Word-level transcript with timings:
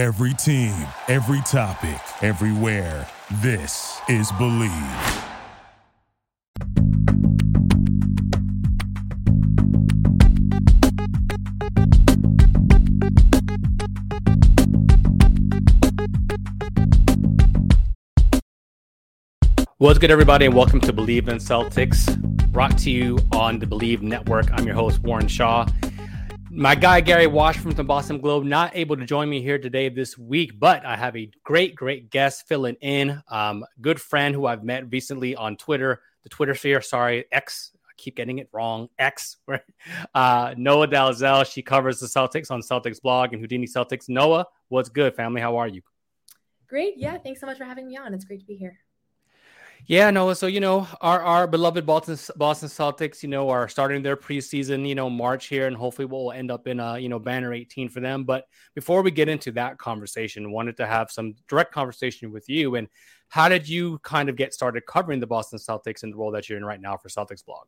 Every 0.00 0.32
team, 0.32 0.72
every 1.08 1.42
topic, 1.42 2.00
everywhere. 2.22 3.06
This 3.42 4.00
is 4.08 4.32
Bleav. 4.32 5.26
What's 19.76 19.98
good, 19.98 20.10
everybody, 20.10 20.46
and 20.46 20.54
welcome 20.54 20.80
to 20.80 20.94
Bleav 20.94 21.28
in 21.28 21.36
Celtics, 21.36 22.18
brought 22.50 22.78
to 22.78 22.90
you 22.90 23.18
on 23.32 23.58
the 23.58 23.66
Bleav 23.66 24.00
Network. 24.00 24.50
I'm 24.50 24.64
your 24.64 24.76
host, 24.76 25.02
Warren 25.02 25.28
Shaw. 25.28 25.66
My 26.52 26.74
guy, 26.74 27.00
Gary 27.00 27.28
Wash 27.28 27.58
from 27.58 27.70
the 27.70 27.84
Boston 27.84 28.20
Globe, 28.20 28.44
not 28.44 28.74
able 28.74 28.96
to 28.96 29.04
join 29.04 29.30
me 29.30 29.40
here 29.40 29.56
today 29.56 29.88
this 29.88 30.18
week, 30.18 30.58
but 30.58 30.84
I 30.84 30.96
have 30.96 31.16
a 31.16 31.30
great, 31.44 31.76
great 31.76 32.10
guest 32.10 32.48
filling 32.48 32.74
in. 32.80 33.22
Um, 33.28 33.64
good 33.80 34.00
friend 34.00 34.34
who 34.34 34.46
I've 34.46 34.64
met 34.64 34.90
recently 34.90 35.36
on 35.36 35.56
Twitter, 35.56 36.02
the 36.24 36.28
Twitter 36.28 36.56
sphere, 36.56 36.80
sorry, 36.82 37.26
X. 37.30 37.70
I 37.84 37.92
keep 37.96 38.16
getting 38.16 38.40
it 38.40 38.48
wrong. 38.52 38.88
X, 38.98 39.36
uh, 40.14 40.54
Noa 40.56 40.88
Dalzell. 40.88 41.46
She 41.46 41.62
covers 41.62 42.00
the 42.00 42.08
Celtics 42.08 42.50
on 42.50 42.62
Celtics 42.62 43.00
blog 43.00 43.32
and 43.32 43.40
Houdini 43.40 43.68
Celtics. 43.68 44.08
Noa, 44.08 44.44
what's 44.70 44.88
good, 44.88 45.14
family? 45.14 45.40
How 45.40 45.56
are 45.56 45.68
you? 45.68 45.82
Great. 46.66 46.94
Yeah. 46.96 47.16
Thanks 47.18 47.40
so 47.40 47.46
much 47.46 47.58
for 47.58 47.64
having 47.64 47.86
me 47.86 47.96
on. 47.96 48.12
It's 48.12 48.24
great 48.24 48.40
to 48.40 48.46
be 48.46 48.56
here. 48.56 48.76
Yeah, 49.86 50.10
no. 50.10 50.32
So 50.34 50.46
you 50.46 50.60
know, 50.60 50.86
our 51.00 51.20
our 51.22 51.46
beloved 51.46 51.84
Boston 51.84 52.16
Boston 52.36 52.68
Celtics, 52.68 53.22
you 53.22 53.28
know, 53.28 53.48
are 53.48 53.68
starting 53.68 54.02
their 54.02 54.16
preseason, 54.16 54.86
you 54.86 54.94
know, 54.94 55.10
March 55.10 55.46
here, 55.46 55.66
and 55.66 55.76
hopefully 55.76 56.06
we'll 56.06 56.32
end 56.32 56.50
up 56.50 56.66
in 56.66 56.80
a 56.80 56.98
you 56.98 57.08
know 57.08 57.18
banner 57.18 57.52
18 57.52 57.88
for 57.88 58.00
them. 58.00 58.24
But 58.24 58.44
before 58.74 59.02
we 59.02 59.10
get 59.10 59.28
into 59.28 59.50
that 59.52 59.78
conversation, 59.78 60.52
wanted 60.52 60.76
to 60.76 60.86
have 60.86 61.10
some 61.10 61.34
direct 61.48 61.72
conversation 61.72 62.30
with 62.30 62.48
you. 62.48 62.76
And 62.76 62.88
how 63.28 63.48
did 63.48 63.68
you 63.68 63.98
kind 64.00 64.28
of 64.28 64.36
get 64.36 64.54
started 64.54 64.86
covering 64.86 65.20
the 65.20 65.26
Boston 65.26 65.58
Celtics 65.58 66.02
in 66.02 66.10
the 66.10 66.16
role 66.16 66.30
that 66.32 66.48
you're 66.48 66.58
in 66.58 66.64
right 66.64 66.80
now 66.80 66.96
for 66.96 67.08
Celtics 67.08 67.44
blog? 67.44 67.66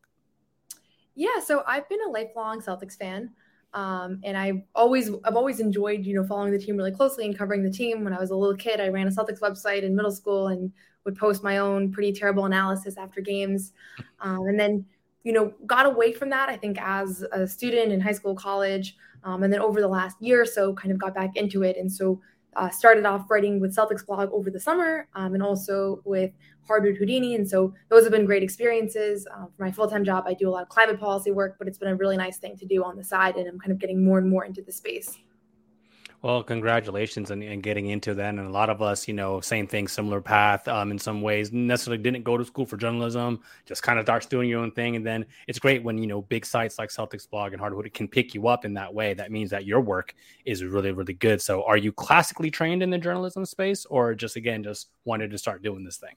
Yeah, 1.15 1.41
so 1.45 1.63
I've 1.67 1.89
been 1.89 2.01
a 2.07 2.11
lifelong 2.11 2.61
Celtics 2.61 2.97
fan. 2.97 3.31
Um, 3.75 4.21
and 4.23 4.37
I 4.37 4.65
always, 4.75 5.11
I've 5.25 5.37
always 5.37 5.59
enjoyed, 5.59 6.05
you 6.05 6.15
know, 6.15 6.25
following 6.25 6.53
the 6.53 6.59
team 6.59 6.77
really 6.77 6.93
closely 6.93 7.25
and 7.25 7.37
covering 7.37 7.63
the 7.63 7.71
team. 7.71 8.05
When 8.05 8.13
I 8.13 8.21
was 8.21 8.31
a 8.31 8.37
little 8.37 8.57
kid, 8.57 8.81
I 8.81 8.89
ran 8.89 9.09
a 9.09 9.11
Celtics 9.11 9.41
website 9.41 9.83
in 9.83 9.97
middle 9.97 10.13
school 10.13 10.49
and 10.49 10.73
would 11.05 11.17
post 11.17 11.43
my 11.43 11.59
own 11.59 11.93
pretty 11.93 12.13
terrible 12.13 12.45
analysis 12.45 12.97
after 12.97 13.21
games. 13.21 13.73
Um, 14.21 14.47
and 14.47 14.59
then, 14.59 14.85
you 15.25 15.33
know, 15.33 15.53
got 15.67 15.87
away 15.87 16.13
from 16.13 16.31
that, 16.31 16.49
I 16.49 16.57
think, 16.57 16.79
as 16.81 17.25
a 17.33 17.47
student 17.47 17.93
in 17.93 18.01
high 18.01 18.13
school, 18.13 18.35
college. 18.35 18.97
Um, 19.25 19.43
and 19.43 19.53
then 19.53 19.61
over 19.61 19.81
the 19.81 19.89
last 19.89 20.17
year 20.21 20.43
or 20.43 20.47
so, 20.47 20.75
kind 20.75 20.93
of 20.93 20.99
got 20.99 21.15
back 21.15 21.37
into 21.37 21.63
it. 21.63 21.77
And 21.77 21.91
so 21.91 22.21
uh, 22.57 22.69
started 22.69 23.07
off 23.07 23.31
writing 23.31 23.61
with 23.61 23.75
Celtics 23.75 24.05
blog 24.05 24.31
over 24.33 24.51
the 24.51 24.61
summer 24.61 25.09
um, 25.15 25.35
and 25.35 25.43
also 25.43 26.03
with 26.05 26.33
Hardwood 26.67 26.97
Houdini. 26.97 27.35
And 27.35 27.49
so 27.49 27.73
those 27.89 28.03
have 28.03 28.13
been 28.13 28.27
great 28.27 28.43
experiences. 28.43 29.27
Uh, 29.27 29.47
for 29.47 29.65
my 29.65 29.71
full 29.71 29.89
time 29.89 30.05
job, 30.05 30.25
I 30.27 30.35
do 30.35 30.49
a 30.49 30.53
lot 30.53 30.63
of 30.63 30.69
climate 30.69 31.01
policy 31.01 31.31
work, 31.31 31.57
but 31.59 31.67
it's 31.67 31.79
been 31.79 31.89
a 31.89 31.97
really 31.97 32.17
nice 32.17 32.39
thing 32.39 32.57
to 32.59 32.67
do 32.67 32.85
on 32.85 32.97
the 32.97 33.05
side. 33.05 33.37
And 33.37 33.49
I'm 33.49 33.59
kind 33.59 33.73
of 33.73 33.79
getting 33.79 34.05
more 34.05 34.19
and 34.19 34.29
more 34.29 34.45
into 34.45 34.63
the 34.63 34.73
space. 34.73 35.19
Well, 36.23 36.45
congratulations 36.45 37.33
and, 37.33 37.63
getting 37.65 37.89
into 37.89 38.15
that. 38.15 38.29
And 38.29 38.39
a 38.39 38.49
lot 38.49 38.71
of 38.71 38.81
us, 38.81 39.09
you 39.09 39.15
know, 39.15 39.41
same 39.41 39.67
thing, 39.67 39.89
similar 39.89 40.21
path 40.21 40.69
um, 40.69 40.93
in 40.93 40.99
some 40.99 41.21
ways, 41.21 41.53
necessarily 41.53 42.01
didn't 42.01 42.23
go 42.23 42.37
to 42.37 42.45
school 42.45 42.65
for 42.65 42.77
journalism, 42.77 43.41
just 43.67 43.83
kind 43.83 43.99
of 43.99 44.05
starts 44.05 44.27
doing 44.27 44.49
your 44.49 44.61
own 44.61 44.71
thing. 44.71 44.95
And 44.95 45.05
then 45.05 45.27
it's 45.49 45.59
great 45.59 45.83
when, 45.83 45.99
you 45.99 46.07
know, 46.07 46.23
big 46.23 46.47
sites 46.47 46.79
like 46.79 46.91
Celtics 46.91 47.29
blog 47.29 47.53
and 47.53 47.61
Hardwood 47.61 47.93
can 47.93 48.07
pick 48.07 48.35
you 48.35 48.47
up 48.47 48.65
in 48.65 48.73
that 48.75 48.95
way. 48.95 49.15
That 49.15 49.33
means 49.33 49.51
that 49.51 49.67
your 49.67 49.81
work 49.81 50.15
is 50.45 50.63
really, 50.63 50.93
really 50.93 51.15
good. 51.15 51.43
So 51.43 51.65
are 51.65 51.77
you 51.77 51.91
classically 51.91 52.53
trained 52.53 52.85
in 52.85 52.91
the 52.91 52.99
journalism 52.99 53.45
space 53.45 53.85
or 53.87 54.15
just, 54.15 54.37
again, 54.37 54.63
just 54.63 54.91
wanted 55.05 55.33
to 55.33 55.39
start 55.39 55.65
doing 55.65 55.83
this 55.83 55.97
thing? 55.97 56.15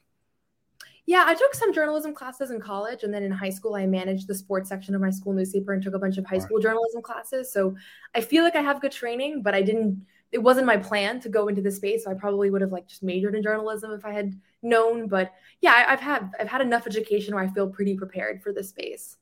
Yeah, 1.06 1.22
I 1.24 1.34
took 1.34 1.54
some 1.54 1.72
journalism 1.72 2.12
classes 2.14 2.50
in 2.50 2.60
college, 2.60 3.04
and 3.04 3.14
then 3.14 3.22
in 3.22 3.30
high 3.30 3.50
school, 3.50 3.76
I 3.76 3.86
managed 3.86 4.26
the 4.26 4.34
sports 4.34 4.68
section 4.68 4.92
of 4.94 5.00
my 5.00 5.10
school 5.10 5.32
newspaper 5.32 5.72
and 5.72 5.80
took 5.80 5.94
a 5.94 6.00
bunch 6.00 6.18
of 6.18 6.26
high 6.26 6.38
school 6.38 6.58
journalism 6.58 7.00
classes. 7.00 7.52
So 7.52 7.76
I 8.14 8.20
feel 8.20 8.42
like 8.42 8.56
I 8.56 8.60
have 8.60 8.80
good 8.80 8.90
training, 8.90 9.42
but 9.42 9.54
I 9.54 9.62
didn't. 9.62 10.04
It 10.32 10.38
wasn't 10.38 10.66
my 10.66 10.76
plan 10.76 11.20
to 11.20 11.28
go 11.28 11.46
into 11.46 11.62
the 11.62 11.70
space. 11.70 12.04
So 12.04 12.10
I 12.10 12.14
probably 12.14 12.50
would 12.50 12.60
have 12.60 12.72
like 12.72 12.88
just 12.88 13.04
majored 13.04 13.36
in 13.36 13.42
journalism 13.44 13.92
if 13.92 14.04
I 14.04 14.12
had 14.12 14.34
known. 14.62 15.06
But 15.06 15.32
yeah, 15.60 15.74
I, 15.74 15.92
I've 15.92 16.00
had 16.00 16.32
I've 16.40 16.48
had 16.48 16.60
enough 16.60 16.88
education 16.88 17.34
where 17.34 17.44
I 17.44 17.48
feel 17.48 17.68
pretty 17.68 17.96
prepared 17.96 18.42
for 18.42 18.52
this 18.52 18.70
space. 18.70 19.16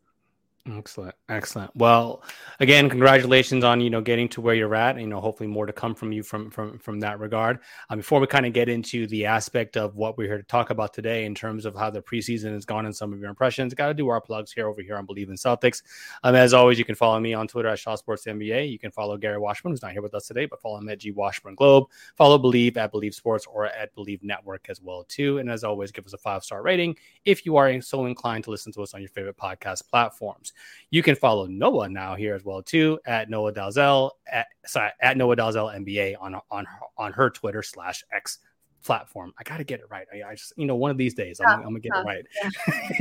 Excellent, 0.67 1.15
excellent. 1.29 1.71
Well, 1.77 2.23
again, 2.59 2.89
congratulations 2.89 3.65
on 3.65 3.83
you 3.83 3.91
know 3.91 4.01
getting 4.01 4.31
to 4.31 4.41
where 4.41 4.55
you're 4.55 4.75
at. 4.75 4.99
You 4.99 5.07
know, 5.07 5.21
hopefully 5.21 5.47
more 5.47 5.67
to 5.67 5.75
come 5.75 5.95
from 5.95 6.11
you 6.11 6.23
from 6.23 6.51
from 6.51 6.79
from 6.79 7.01
that 7.01 7.21
regard. 7.21 7.59
Um, 7.91 7.99
before 7.99 8.19
we 8.19 8.27
kind 8.27 8.47
of 8.47 8.55
get 8.55 8.71
into 8.71 9.07
the 9.09 9.27
aspect 9.27 9.77
of 9.77 9.95
what 9.95 10.17
we're 10.17 10.27
here 10.27 10.39
to 10.39 10.43
talk 10.45 10.71
about 10.71 10.95
today 10.95 11.27
in 11.27 11.35
terms 11.35 11.67
of 11.67 11.77
how 11.77 11.91
the 11.91 12.01
preseason 12.01 12.55
has 12.55 12.65
gone 12.65 12.87
and 12.87 12.97
some 12.97 13.13
of 13.13 13.21
your 13.21 13.29
impressions, 13.29 13.75
got 13.75 13.89
to 13.89 13.95
do 13.95 14.09
our 14.09 14.23
plugs 14.23 14.53
here 14.53 14.67
over 14.67 14.81
here 14.81 14.97
on 14.97 15.07
Bleav 15.07 15.29
in 15.29 15.35
Celtics. 15.35 15.83
Um, 16.23 16.35
as 16.35 16.55
always, 16.55 16.79
you 16.79 16.87
can 16.87 16.95
follow 16.95 17.21
me 17.21 17.35
on 17.35 17.47
Twitter 17.47 17.69
at 17.69 17.79
Shaw 17.79 17.95
Sports 17.97 18.25
NBA. 18.25 18.71
You 18.71 18.79
can 18.79 18.91
follow 18.91 19.19
Gary 19.19 19.39
Washburn, 19.39 19.73
who's 19.73 19.83
not 19.83 19.93
here 19.93 20.01
with 20.01 20.15
us 20.15 20.29
today, 20.29 20.47
but 20.47 20.63
follow 20.63 20.79
him 20.79 20.89
at 20.89 20.99
G 20.99 21.11
Washburn 21.11 21.57
Globe. 21.57 21.89
Follow 22.17 22.39
Bleav 22.39 22.79
at 22.79 22.91
Bleav 22.91 23.13
Sports 23.13 23.45
or 23.45 23.67
at 23.67 23.95
Bleav 23.95 24.23
Network 24.23 24.71
as 24.71 24.81
well 24.81 25.05
too. 25.05 25.37
And 25.37 25.51
as 25.51 25.63
always, 25.63 25.93
give 25.93 26.07
us 26.07 26.15
a 26.15 26.19
five 26.19 26.43
star 26.43 26.63
rating 26.63 26.97
if 27.27 27.45
you 27.45 27.59
are 27.59 27.83
so 27.83 28.07
inclined 28.07 28.45
to 28.45 28.51
listen 28.51 28.73
to 28.73 28.83
us 28.83 28.95
on 28.95 29.03
your 29.03 29.11
favorite 29.11 29.37
podcast 29.37 29.87
platforms. 29.91 30.53
You 30.91 31.03
can 31.03 31.17
follow 31.17 31.47
Noa 31.47 31.89
now 31.89 32.15
here 32.15 32.35
as 32.35 32.45
well 32.45 32.63
too 32.63 32.99
at 33.07 33.31
Noa 33.31 33.53
Dalzell 33.53 34.11
at 34.31 34.47
sorry, 34.67 34.91
at 35.01 35.17
Noa 35.17 35.37
Dalzell 35.37 35.75
NBA 35.75 36.17
on 36.21 36.41
on 36.51 36.67
on 36.97 37.13
her 37.13 37.31
Twitter 37.31 37.63
slash 37.63 38.05
X 38.13 38.39
platform. 38.85 39.33
I 39.39 39.43
got 39.43 39.57
to 39.57 39.65
get 39.65 39.81
it 39.81 39.87
right. 39.91 40.07
I, 40.13 40.31
I, 40.31 40.35
just, 40.35 40.53
you 40.57 40.67
know, 40.67 40.77
one 40.77 40.91
of 40.91 40.99
these 40.99 41.15
days 41.15 41.41
I'm, 41.41 41.61
I'm 41.61 41.65
gonna 41.65 41.81
get 41.81 41.93
it 41.97 42.05
right. 42.05 42.25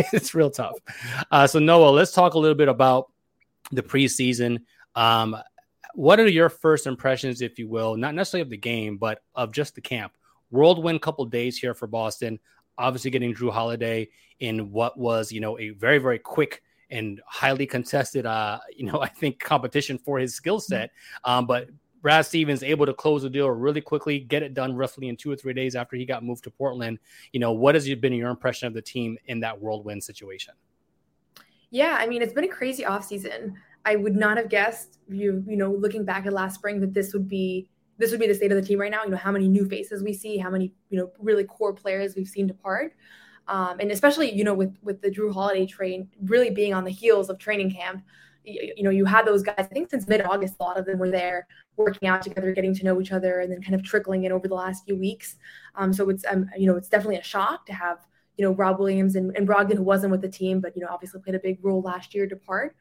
It's 0.13 0.33
real 0.33 0.49
tough. 0.49 0.75
Uh, 1.29 1.45
so 1.45 1.59
Noa, 1.59 1.89
let's 1.89 2.13
talk 2.13 2.33
a 2.33 2.39
little 2.39 2.55
bit 2.55 2.69
about 2.69 3.11
the 3.71 3.83
preseason. 3.83 4.61
Um, 4.95 5.35
what 5.93 6.19
are 6.19 6.27
your 6.27 6.49
first 6.49 6.87
impressions, 6.87 7.41
if 7.41 7.59
you 7.59 7.67
will, 7.67 7.95
not 7.97 8.15
necessarily 8.15 8.41
of 8.41 8.49
the 8.49 8.57
game, 8.57 8.97
but 8.97 9.21
of 9.35 9.51
just 9.51 9.75
the 9.75 9.81
camp? 9.81 10.13
Whirlwind 10.49 11.01
couple 11.01 11.25
days 11.25 11.57
here 11.57 11.73
for 11.73 11.87
Boston. 11.87 12.39
Obviously, 12.77 13.11
getting 13.11 13.35
Jrue 13.35 13.51
Holiday 13.51 14.09
in 14.39 14.71
what 14.71 14.97
was, 14.97 15.31
you 15.31 15.39
know, 15.39 15.59
a 15.59 15.69
very 15.69 15.99
very 15.99 16.19
quick 16.19 16.63
and 16.93 17.21
highly 17.25 17.65
contested, 17.65 18.25
uh, 18.25 18.59
you 18.75 18.85
know, 18.85 19.01
I 19.01 19.09
think 19.09 19.39
competition 19.39 19.97
for 19.97 20.19
his 20.19 20.35
skill 20.35 20.59
mm-hmm. 20.59 20.73
set. 20.73 20.91
Um, 21.25 21.45
but 21.45 21.69
Brad 22.01 22.25
Stevens 22.25 22.63
able 22.63 22.85
to 22.85 22.93
close 22.93 23.23
the 23.23 23.29
deal 23.29 23.49
really 23.49 23.81
quickly, 23.81 24.19
get 24.19 24.43
it 24.43 24.53
done 24.53 24.75
roughly 24.75 25.07
in 25.07 25.15
two 25.15 25.31
or 25.31 25.37
three 25.37 25.53
days 25.53 25.73
after 25.73 25.95
he 25.95 26.05
got 26.05 26.23
moved 26.23 26.43
to 26.43 26.51
Portland. 26.51 26.99
You 27.31 27.39
know, 27.39 27.53
what 27.53 27.75
has 27.75 27.87
been 27.95 28.13
your 28.13 28.29
impression 28.29 28.67
of 28.67 28.73
the 28.73 28.81
team 28.81 29.17
in 29.27 29.39
that 29.39 29.59
whirlwind 29.59 30.03
situation? 30.03 30.53
Yeah, 31.71 31.97
I 31.99 32.05
mean, 32.05 32.21
it's 32.21 32.33
been 32.33 32.43
a 32.43 32.49
crazy 32.49 32.83
offseason. 32.83 33.53
I 33.85 33.95
would 33.95 34.15
not 34.15 34.37
have 34.37 34.49
guessed 34.49 34.99
you, 35.09 35.43
you 35.47 35.57
know, 35.57 35.71
looking 35.71 36.05
back 36.05 36.25
at 36.25 36.33
last 36.33 36.55
spring 36.55 36.79
that 36.81 36.93
this 36.93 37.13
would 37.13 37.27
be 37.27 37.69
this 37.97 38.11
would 38.11 38.19
be 38.19 38.27
the 38.27 38.35
state 38.35 38.51
of 38.51 38.59
the 38.59 38.67
team 38.67 38.79
right 38.79 38.91
now. 38.91 39.03
You 39.03 39.11
know, 39.11 39.17
how 39.17 39.31
many 39.31 39.47
new 39.47 39.67
faces 39.67 40.03
we 40.03 40.13
see, 40.13 40.37
how 40.37 40.49
many, 40.49 40.73
you 40.89 40.99
know, 40.99 41.11
really 41.19 41.45
core 41.45 41.73
players 41.73 42.15
we've 42.15 42.27
seen 42.27 42.47
depart. 42.47 42.95
Um, 43.47 43.79
and 43.79 43.91
especially, 43.91 44.31
you 44.31 44.43
know, 44.43 44.53
with 44.53 44.75
with 44.83 45.01
the 45.01 45.09
Jrue 45.09 45.33
Holiday 45.33 45.65
train 45.65 46.09
really 46.23 46.49
being 46.49 46.73
on 46.73 46.83
the 46.83 46.91
heels 46.91 47.29
of 47.29 47.37
training 47.37 47.71
camp, 47.71 48.03
you, 48.45 48.73
you 48.77 48.83
know, 48.83 48.89
you 48.89 49.05
had 49.05 49.25
those 49.25 49.43
guys. 49.43 49.55
I 49.57 49.63
think 49.63 49.89
since 49.89 50.07
mid 50.07 50.21
August, 50.21 50.55
a 50.59 50.63
lot 50.63 50.77
of 50.77 50.85
them 50.85 50.99
were 50.99 51.11
there 51.11 51.47
working 51.75 52.07
out 52.07 52.21
together, 52.21 52.51
getting 52.53 52.73
to 52.75 52.85
know 52.85 53.01
each 53.01 53.11
other, 53.11 53.39
and 53.39 53.51
then 53.51 53.61
kind 53.61 53.75
of 53.75 53.83
trickling 53.83 54.23
in 54.23 54.31
over 54.31 54.47
the 54.47 54.55
last 54.55 54.85
few 54.85 54.95
weeks. 54.95 55.35
Um, 55.75 55.91
so 55.91 56.09
it's 56.09 56.23
um, 56.29 56.49
you 56.57 56.67
know, 56.67 56.75
it's 56.75 56.89
definitely 56.89 57.17
a 57.17 57.23
shock 57.23 57.65
to 57.65 57.73
have 57.73 57.99
you 58.37 58.45
know 58.45 58.53
Rob 58.53 58.79
Williams 58.79 59.15
and, 59.15 59.35
and 59.35 59.47
Brogdon, 59.47 59.75
who 59.75 59.83
wasn't 59.83 60.11
with 60.11 60.21
the 60.21 60.29
team, 60.29 60.59
but 60.59 60.75
you 60.75 60.81
know, 60.81 60.89
obviously 60.89 61.21
played 61.21 61.35
a 61.35 61.39
big 61.39 61.59
role 61.61 61.81
last 61.81 62.15
year, 62.15 62.25
depart. 62.25 62.75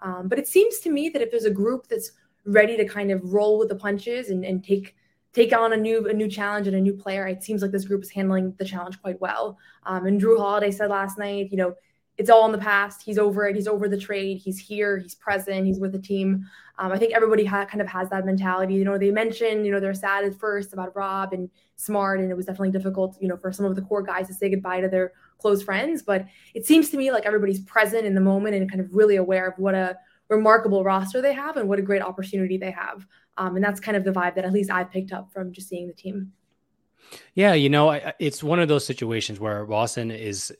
Um, 0.00 0.28
but 0.28 0.38
it 0.38 0.46
seems 0.46 0.78
to 0.80 0.90
me 0.90 1.08
that 1.10 1.22
if 1.22 1.30
there's 1.30 1.44
a 1.44 1.50
group 1.50 1.88
that's 1.88 2.12
ready 2.44 2.76
to 2.76 2.84
kind 2.84 3.10
of 3.10 3.32
roll 3.32 3.58
with 3.58 3.68
the 3.68 3.74
punches 3.74 4.30
and, 4.30 4.44
and 4.44 4.64
take 4.64 4.96
take 5.32 5.56
on 5.56 5.72
a 5.72 5.76
new 5.76 6.08
a 6.08 6.12
new 6.12 6.28
challenge 6.28 6.66
and 6.66 6.76
a 6.76 6.80
new 6.80 6.94
player. 6.94 7.26
It 7.26 7.42
seems 7.42 7.62
like 7.62 7.70
this 7.70 7.84
group 7.84 8.02
is 8.02 8.10
handling 8.10 8.54
the 8.58 8.64
challenge 8.64 9.00
quite 9.00 9.20
well. 9.20 9.58
Um, 9.84 10.06
and 10.06 10.20
Jrue 10.20 10.38
Holiday 10.38 10.70
said 10.70 10.90
last 10.90 11.18
night, 11.18 11.50
you 11.50 11.56
know, 11.56 11.74
it's 12.16 12.30
all 12.30 12.44
in 12.46 12.52
the 12.52 12.58
past. 12.58 13.02
He's 13.02 13.16
over 13.16 13.46
it. 13.46 13.54
He's 13.54 13.68
over 13.68 13.88
the 13.88 13.96
trade. 13.96 14.38
He's 14.38 14.58
here. 14.58 14.98
He's 14.98 15.14
present. 15.14 15.66
He's 15.66 15.78
with 15.78 15.92
the 15.92 16.00
team. 16.00 16.44
Um, 16.76 16.92
I 16.92 16.98
think 16.98 17.12
everybody 17.12 17.44
ha- 17.44 17.64
kind 17.64 17.80
of 17.80 17.86
has 17.88 18.10
that 18.10 18.26
mentality. 18.26 18.74
You 18.74 18.84
know, 18.84 18.98
they 18.98 19.10
mentioned, 19.10 19.64
you 19.64 19.72
know, 19.72 19.80
they're 19.80 19.94
sad 19.94 20.24
at 20.24 20.34
first 20.34 20.72
about 20.72 20.94
Rob 20.96 21.32
and 21.32 21.48
Smart, 21.76 22.20
and 22.20 22.30
it 22.30 22.34
was 22.36 22.46
definitely 22.46 22.72
difficult, 22.72 23.16
you 23.20 23.28
know, 23.28 23.36
for 23.36 23.52
some 23.52 23.66
of 23.66 23.76
the 23.76 23.82
core 23.82 24.02
guys 24.02 24.26
to 24.26 24.34
say 24.34 24.50
goodbye 24.50 24.80
to 24.80 24.88
their 24.88 25.12
close 25.38 25.62
friends. 25.62 26.02
But 26.02 26.26
it 26.54 26.66
seems 26.66 26.90
to 26.90 26.96
me 26.96 27.12
like 27.12 27.24
everybody's 27.24 27.60
present 27.60 28.04
in 28.04 28.14
the 28.14 28.20
moment 28.20 28.56
and 28.56 28.68
kind 28.68 28.80
of 28.80 28.92
really 28.92 29.16
aware 29.16 29.46
of 29.46 29.54
what 29.56 29.76
a 29.76 29.96
remarkable 30.28 30.84
roster 30.84 31.20
they 31.20 31.32
have 31.32 31.56
and 31.56 31.68
what 31.68 31.78
a 31.78 31.82
great 31.82 32.02
opportunity 32.02 32.58
they 32.58 32.70
have. 32.70 33.06
Um, 33.36 33.56
and 33.56 33.64
that's 33.64 33.80
kind 33.80 33.96
of 33.96 34.04
the 34.04 34.12
vibe 34.12 34.34
that 34.34 34.44
at 34.44 34.52
least 34.52 34.70
I've 34.70 34.90
picked 34.90 35.12
up 35.12 35.32
from 35.32 35.52
just 35.52 35.68
seeing 35.68 35.86
the 35.86 35.94
team. 35.94 36.32
Yeah, 37.34 37.54
you 37.54 37.70
know, 37.70 37.98
it's 38.18 38.42
one 38.42 38.60
of 38.60 38.68
those 38.68 38.84
situations 38.84 39.40
where 39.40 39.64
Boston 39.64 40.10
is, 40.10 40.52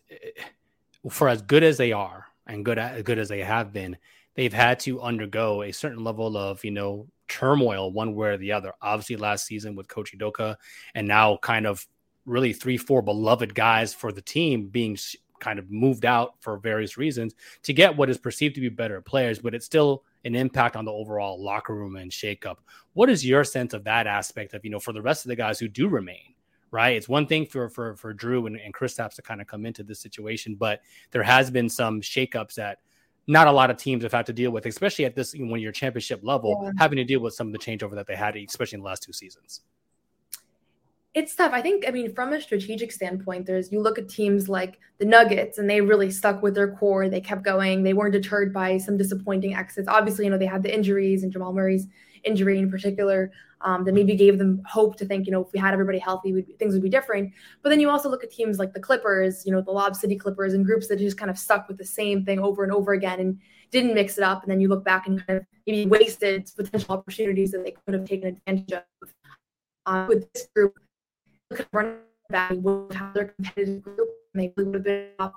for 1.10 1.28
as 1.28 1.42
good 1.42 1.62
as 1.62 1.76
they 1.76 1.92
are 1.92 2.26
and 2.46 2.64
good 2.64 2.78
as 2.78 3.02
good 3.02 3.18
as 3.18 3.28
they 3.28 3.40
have 3.40 3.72
been, 3.72 3.96
they've 4.34 4.52
had 4.52 4.80
to 4.80 5.00
undergo 5.02 5.62
a 5.62 5.72
certain 5.72 6.02
level 6.02 6.36
of 6.36 6.64
you 6.64 6.70
know 6.70 7.06
turmoil 7.26 7.92
one 7.92 8.14
way 8.14 8.28
or 8.28 8.36
the 8.38 8.52
other. 8.52 8.72
Obviously, 8.80 9.16
last 9.16 9.46
season 9.46 9.74
with 9.76 9.88
Coach 9.88 10.16
Udoka, 10.16 10.56
and 10.94 11.06
now 11.06 11.36
kind 11.42 11.66
of 11.66 11.86
really 12.24 12.52
three, 12.52 12.76
four 12.76 13.02
beloved 13.02 13.54
guys 13.54 13.92
for 13.92 14.12
the 14.12 14.22
team 14.22 14.68
being 14.68 14.96
kind 15.40 15.58
of 15.58 15.70
moved 15.70 16.04
out 16.04 16.34
for 16.40 16.56
various 16.58 16.96
reasons 16.96 17.34
to 17.62 17.72
get 17.72 17.96
what 17.96 18.10
is 18.10 18.18
perceived 18.18 18.54
to 18.56 18.60
be 18.60 18.68
better 18.68 19.00
players, 19.00 19.38
but 19.38 19.54
it's 19.54 19.66
still 19.66 20.04
an 20.24 20.34
impact 20.34 20.76
on 20.76 20.84
the 20.84 20.92
overall 20.92 21.42
locker 21.42 21.74
room 21.74 21.96
and 21.96 22.10
shakeup. 22.10 22.56
What 22.94 23.10
is 23.10 23.24
your 23.24 23.44
sense 23.44 23.74
of 23.74 23.84
that 23.84 24.06
aspect 24.06 24.54
of, 24.54 24.64
you 24.64 24.70
know, 24.70 24.80
for 24.80 24.92
the 24.92 25.02
rest 25.02 25.24
of 25.24 25.28
the 25.28 25.36
guys 25.36 25.58
who 25.58 25.68
do 25.68 25.88
remain? 25.88 26.34
Right. 26.70 26.96
It's 26.96 27.08
one 27.08 27.26
thing 27.26 27.46
for 27.46 27.70
for 27.70 27.96
for 27.96 28.12
Jrue 28.12 28.46
and, 28.46 28.56
and 28.56 28.74
Kristaps 28.74 29.14
to 29.14 29.22
kind 29.22 29.40
of 29.40 29.46
come 29.46 29.64
into 29.64 29.82
this 29.82 30.00
situation, 30.00 30.54
but 30.54 30.82
there 31.12 31.22
has 31.22 31.50
been 31.50 31.68
some 31.68 32.02
shakeups 32.02 32.56
that 32.56 32.80
not 33.26 33.46
a 33.46 33.52
lot 33.52 33.70
of 33.70 33.78
teams 33.78 34.02
have 34.02 34.12
had 34.12 34.26
to 34.26 34.34
deal 34.34 34.50
with, 34.50 34.66
especially 34.66 35.06
at 35.06 35.14
this 35.14 35.34
when 35.34 35.62
you're 35.62 35.72
championship 35.72 36.20
level, 36.22 36.60
yeah. 36.62 36.72
having 36.76 36.96
to 36.96 37.04
deal 37.04 37.20
with 37.20 37.32
some 37.32 37.46
of 37.46 37.54
the 37.54 37.58
changeover 37.58 37.94
that 37.94 38.06
they 38.06 38.16
had, 38.16 38.36
especially 38.36 38.76
in 38.76 38.80
the 38.80 38.86
last 38.86 39.02
two 39.02 39.12
seasons 39.12 39.62
it's 41.18 41.34
tough. 41.34 41.52
I 41.52 41.60
think, 41.60 41.84
I 41.86 41.90
mean, 41.90 42.14
from 42.14 42.32
a 42.32 42.40
strategic 42.40 42.92
standpoint, 42.92 43.44
there's 43.44 43.72
you 43.72 43.80
look 43.80 43.98
at 43.98 44.08
teams 44.08 44.48
like 44.48 44.78
the 44.98 45.04
Nuggets 45.04 45.58
and 45.58 45.68
they 45.68 45.80
really 45.80 46.12
stuck 46.12 46.42
with 46.42 46.54
their 46.54 46.70
core. 46.70 47.08
They 47.08 47.20
kept 47.20 47.42
going. 47.42 47.82
They 47.82 47.92
weren't 47.92 48.12
deterred 48.12 48.54
by 48.54 48.78
some 48.78 48.96
disappointing 48.96 49.54
exits. 49.54 49.88
Obviously, 49.88 50.26
you 50.26 50.30
know, 50.30 50.38
they 50.38 50.46
had 50.46 50.62
the 50.62 50.72
injuries 50.72 51.24
and 51.24 51.32
Jamal 51.32 51.52
Murray's 51.52 51.88
injury 52.22 52.58
in 52.60 52.70
particular 52.70 53.32
um, 53.62 53.84
that 53.84 53.94
maybe 53.94 54.14
gave 54.14 54.38
them 54.38 54.62
hope 54.64 54.96
to 54.98 55.04
think, 55.04 55.26
you 55.26 55.32
know, 55.32 55.44
if 55.44 55.52
we 55.52 55.58
had 55.58 55.72
everybody 55.72 55.98
healthy, 55.98 56.32
we'd, 56.32 56.56
things 56.60 56.72
would 56.72 56.82
be 56.82 56.88
different. 56.88 57.32
But 57.62 57.70
then 57.70 57.80
you 57.80 57.90
also 57.90 58.08
look 58.08 58.22
at 58.22 58.30
teams 58.30 58.60
like 58.60 58.72
the 58.72 58.80
Clippers, 58.80 59.44
you 59.44 59.50
know, 59.50 59.60
the 59.60 59.72
Lob 59.72 59.96
City 59.96 60.16
Clippers 60.16 60.54
and 60.54 60.64
groups 60.64 60.86
that 60.86 61.00
just 61.00 61.18
kind 61.18 61.30
of 61.30 61.38
stuck 61.38 61.66
with 61.66 61.78
the 61.78 61.84
same 61.84 62.24
thing 62.24 62.38
over 62.38 62.62
and 62.62 62.72
over 62.72 62.92
again 62.92 63.18
and 63.18 63.40
didn't 63.72 63.94
mix 63.94 64.18
it 64.18 64.22
up. 64.22 64.44
And 64.44 64.52
then 64.52 64.60
you 64.60 64.68
look 64.68 64.84
back 64.84 65.08
and 65.08 65.26
kind 65.26 65.40
of 65.40 65.46
maybe 65.66 65.86
wasted 65.86 66.48
potential 66.56 66.94
opportunities 66.94 67.50
that 67.50 67.64
they 67.64 67.72
could 67.72 67.94
have 67.94 68.04
taken 68.04 68.28
advantage 68.28 68.72
of. 68.72 68.82
Uh, 69.86 70.04
with 70.06 70.30
this 70.34 70.46
group, 70.54 70.78
running 71.72 71.96
back 72.28 72.52
would 72.56 72.92
have 72.92 73.14
their 73.14 73.26
competitive 73.26 73.82
group 73.82 74.08
maybe 74.34 74.52
would 74.56 74.74
have 74.74 74.84
been 74.84 75.08
up 75.18 75.34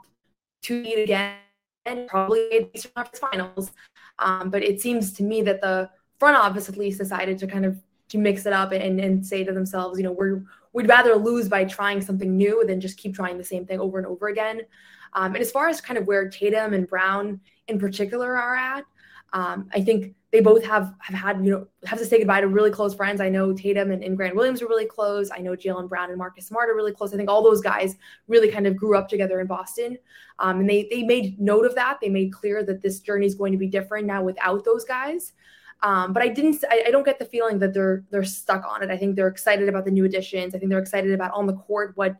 to 0.64 0.88
eat 0.88 1.04
again 1.04 1.36
and 1.86 2.08
probably 2.08 2.48
made 2.50 2.72
the 2.74 2.88
conference 2.90 3.20
finals. 3.20 3.72
Um, 4.20 4.50
but 4.50 4.64
it 4.64 4.82
seems 4.82 5.14
to 5.14 5.24
me 5.24 5.42
that 5.44 5.62
the 5.62 5.90
front 6.20 6.38
office 6.38 6.70
at 6.70 6.78
least 6.78 7.00
decided 7.00 7.38
to 7.40 7.48
kind 7.48 7.66
of 7.66 7.82
to 8.10 8.18
mix 8.18 8.46
it 8.46 8.54
up 8.54 8.72
and, 8.74 9.00
and 9.00 9.26
say 9.26 9.44
to 9.44 9.54
themselves, 9.54 9.98
you 9.98 10.04
know, 10.04 10.12
we're 10.12 10.44
we'd 10.74 10.88
rather 10.88 11.16
lose 11.16 11.48
by 11.48 11.66
trying 11.66 12.02
something 12.02 12.38
new 12.38 12.64
than 12.66 12.80
just 12.80 12.98
keep 12.98 13.16
trying 13.16 13.38
the 13.38 13.44
same 13.44 13.66
thing 13.66 13.80
over 13.80 13.98
and 13.98 14.08
over 14.08 14.28
again. 14.28 14.62
Um, 15.14 15.34
and 15.34 15.42
as 15.42 15.52
far 15.52 15.68
as 15.68 15.82
kind 15.82 15.98
of 15.98 16.08
where 16.08 16.30
Tatum 16.30 16.74
and 16.74 16.88
Brown 16.88 17.42
in 17.68 17.80
particular 17.80 18.38
are 18.38 18.56
at, 18.56 18.86
um, 19.34 19.70
I 19.74 19.82
think 19.82 20.16
they 20.32 20.40
both 20.40 20.64
have 20.64 20.94
have 21.00 21.16
had 21.16 21.46
you 21.46 21.52
know 21.52 21.68
have 21.86 22.00
to 22.00 22.06
say 22.06 22.18
goodbye 22.18 22.42
to 22.42 22.48
really 22.48 22.72
close 22.72 22.94
friends. 22.94 23.22
I 23.22 23.30
know 23.30 23.54
Tatum 23.54 23.92
and, 23.92 24.04
and 24.04 24.16
Grant 24.16 24.36
Williams 24.36 24.62
are 24.62 24.68
really 24.68 24.86
close. 24.86 25.30
I 25.32 25.40
know 25.40 25.52
Jaylen 25.52 25.90
Brown 25.90 26.10
and 26.10 26.18
Marcus 26.18 26.48
Smart 26.48 26.70
are 26.70 26.76
really 26.76 26.94
close. 26.94 27.14
I 27.14 27.18
think 27.18 27.30
all 27.30 27.44
those 27.44 27.62
guys 27.62 27.96
really 28.28 28.50
kind 28.50 28.68
of 28.68 28.76
grew 28.76 28.98
up 28.98 29.10
together 29.10 29.40
in 29.40 29.48
Boston, 29.48 29.98
um, 30.40 30.62
and 30.62 30.70
they 30.70 30.88
they 30.90 31.04
made 31.04 31.40
note 31.40 31.66
of 31.66 31.76
that. 31.76 32.00
They 32.02 32.10
made 32.10 32.34
clear 32.34 32.64
that 32.64 32.82
this 32.82 33.00
journey 33.00 33.26
is 33.26 33.36
going 33.36 33.52
to 33.52 33.58
be 33.58 33.68
different 33.68 34.08
now 34.08 34.24
without 34.24 34.64
those 34.64 34.86
guys. 34.86 35.34
Um, 35.84 36.14
but 36.14 36.22
I 36.22 36.28
didn't. 36.28 36.64
I, 36.70 36.84
I, 36.88 36.92
don't 36.92 37.06
get 37.06 37.18
the 37.18 37.26
feeling 37.26 37.58
that 37.60 37.74
they're 37.74 38.04
they're 38.12 38.24
stuck 38.24 38.64
on 38.70 38.84
it. 38.84 38.92
I 38.92 38.98
think 38.98 39.16
they're 39.16 39.28
excited 39.28 39.68
about 39.68 39.84
the 39.84 39.92
new 39.92 40.06
additions. 40.06 40.54
I 40.54 40.60
think 40.60 40.70
they're 40.70 40.80
excited 40.80 41.12
about 41.12 41.32
on 41.34 41.48
the 41.48 41.56
court 41.56 41.94
what 41.96 42.18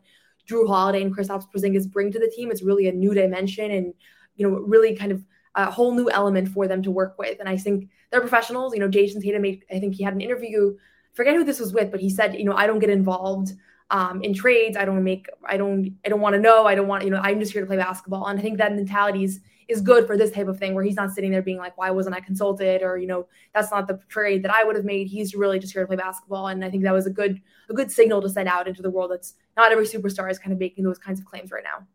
Jrue 0.48 0.66
Holiday 0.66 1.02
and 1.02 1.16
Kristaps 1.16 1.44
Porzingis 1.54 1.90
bring 1.90 2.10
to 2.10 2.18
the 2.18 2.32
team. 2.34 2.50
It's 2.50 2.62
really 2.62 2.88
a 2.88 2.92
new 2.92 3.14
dimension 3.14 3.70
and 3.70 3.94
you 4.34 4.48
know 4.48 4.56
really 4.56 4.96
kind 4.96 5.12
of 5.12 5.22
a 5.54 5.70
whole 5.70 5.94
new 5.94 6.08
element 6.10 6.48
for 6.48 6.66
them 6.66 6.82
to 6.82 6.90
work 6.90 7.18
with. 7.18 7.38
And 7.40 7.48
I 7.48 7.56
think 7.56 7.88
they're 8.10 8.20
professionals. 8.20 8.74
You 8.74 8.80
know, 8.80 8.88
Jayson 8.88 9.20
Tatum 9.22 9.42
made, 9.42 9.64
I 9.70 9.78
think 9.78 9.94
he 9.94 10.02
had 10.02 10.14
an 10.14 10.20
interview, 10.20 10.76
forget 11.12 11.34
who 11.34 11.44
this 11.44 11.60
was 11.60 11.72
with, 11.72 11.90
but 11.90 12.00
he 12.00 12.10
said, 12.10 12.34
you 12.34 12.44
know, 12.44 12.54
I 12.54 12.66
don't 12.66 12.78
get 12.78 12.90
involved 12.90 13.52
um, 13.90 14.22
in 14.22 14.32
trades. 14.32 14.76
I 14.76 14.84
don't 14.84 15.04
make, 15.04 15.26
I 15.44 15.56
don't, 15.56 15.94
I 16.04 16.08
don't 16.08 16.20
want 16.20 16.34
to 16.34 16.40
know. 16.40 16.66
I 16.66 16.74
don't 16.74 16.88
want, 16.88 17.04
you 17.04 17.10
know, 17.10 17.20
I'm 17.22 17.38
just 17.38 17.52
here 17.52 17.60
to 17.60 17.66
play 17.66 17.76
basketball. 17.76 18.26
And 18.26 18.38
I 18.38 18.42
think 18.42 18.58
that 18.58 18.74
mentality 18.74 19.24
is, 19.24 19.40
is 19.68 19.80
good 19.80 20.06
for 20.06 20.16
this 20.16 20.30
type 20.30 20.48
of 20.48 20.58
thing 20.58 20.74
where 20.74 20.84
he's 20.84 20.96
not 20.96 21.10
sitting 21.10 21.30
there 21.30 21.42
being 21.42 21.58
like, 21.58 21.76
why 21.76 21.90
wasn't 21.90 22.16
I 22.16 22.20
consulted? 22.20 22.82
Or, 22.82 22.96
you 22.96 23.06
know, 23.06 23.26
that's 23.54 23.70
not 23.70 23.86
the 23.86 24.00
trade 24.08 24.42
that 24.44 24.52
I 24.52 24.64
would 24.64 24.76
have 24.76 24.84
made. 24.84 25.06
He's 25.06 25.34
really 25.34 25.58
just 25.58 25.72
here 25.72 25.82
to 25.82 25.86
play 25.86 25.96
basketball. 25.96 26.48
And 26.48 26.64
I 26.64 26.70
think 26.70 26.82
that 26.84 26.92
was 26.92 27.06
a 27.06 27.10
good, 27.10 27.40
a 27.68 27.74
good 27.74 27.90
signal 27.90 28.22
to 28.22 28.28
send 28.28 28.48
out 28.48 28.66
into 28.66 28.82
the 28.82 28.90
world. 28.90 29.10
That's 29.10 29.34
not 29.56 29.70
every 29.72 29.86
superstar 29.86 30.30
is 30.30 30.38
kind 30.38 30.52
of 30.52 30.58
making 30.58 30.84
those 30.84 30.98
kinds 30.98 31.20
of 31.20 31.26
claims 31.26 31.50
right 31.50 31.64
now. 31.64 31.86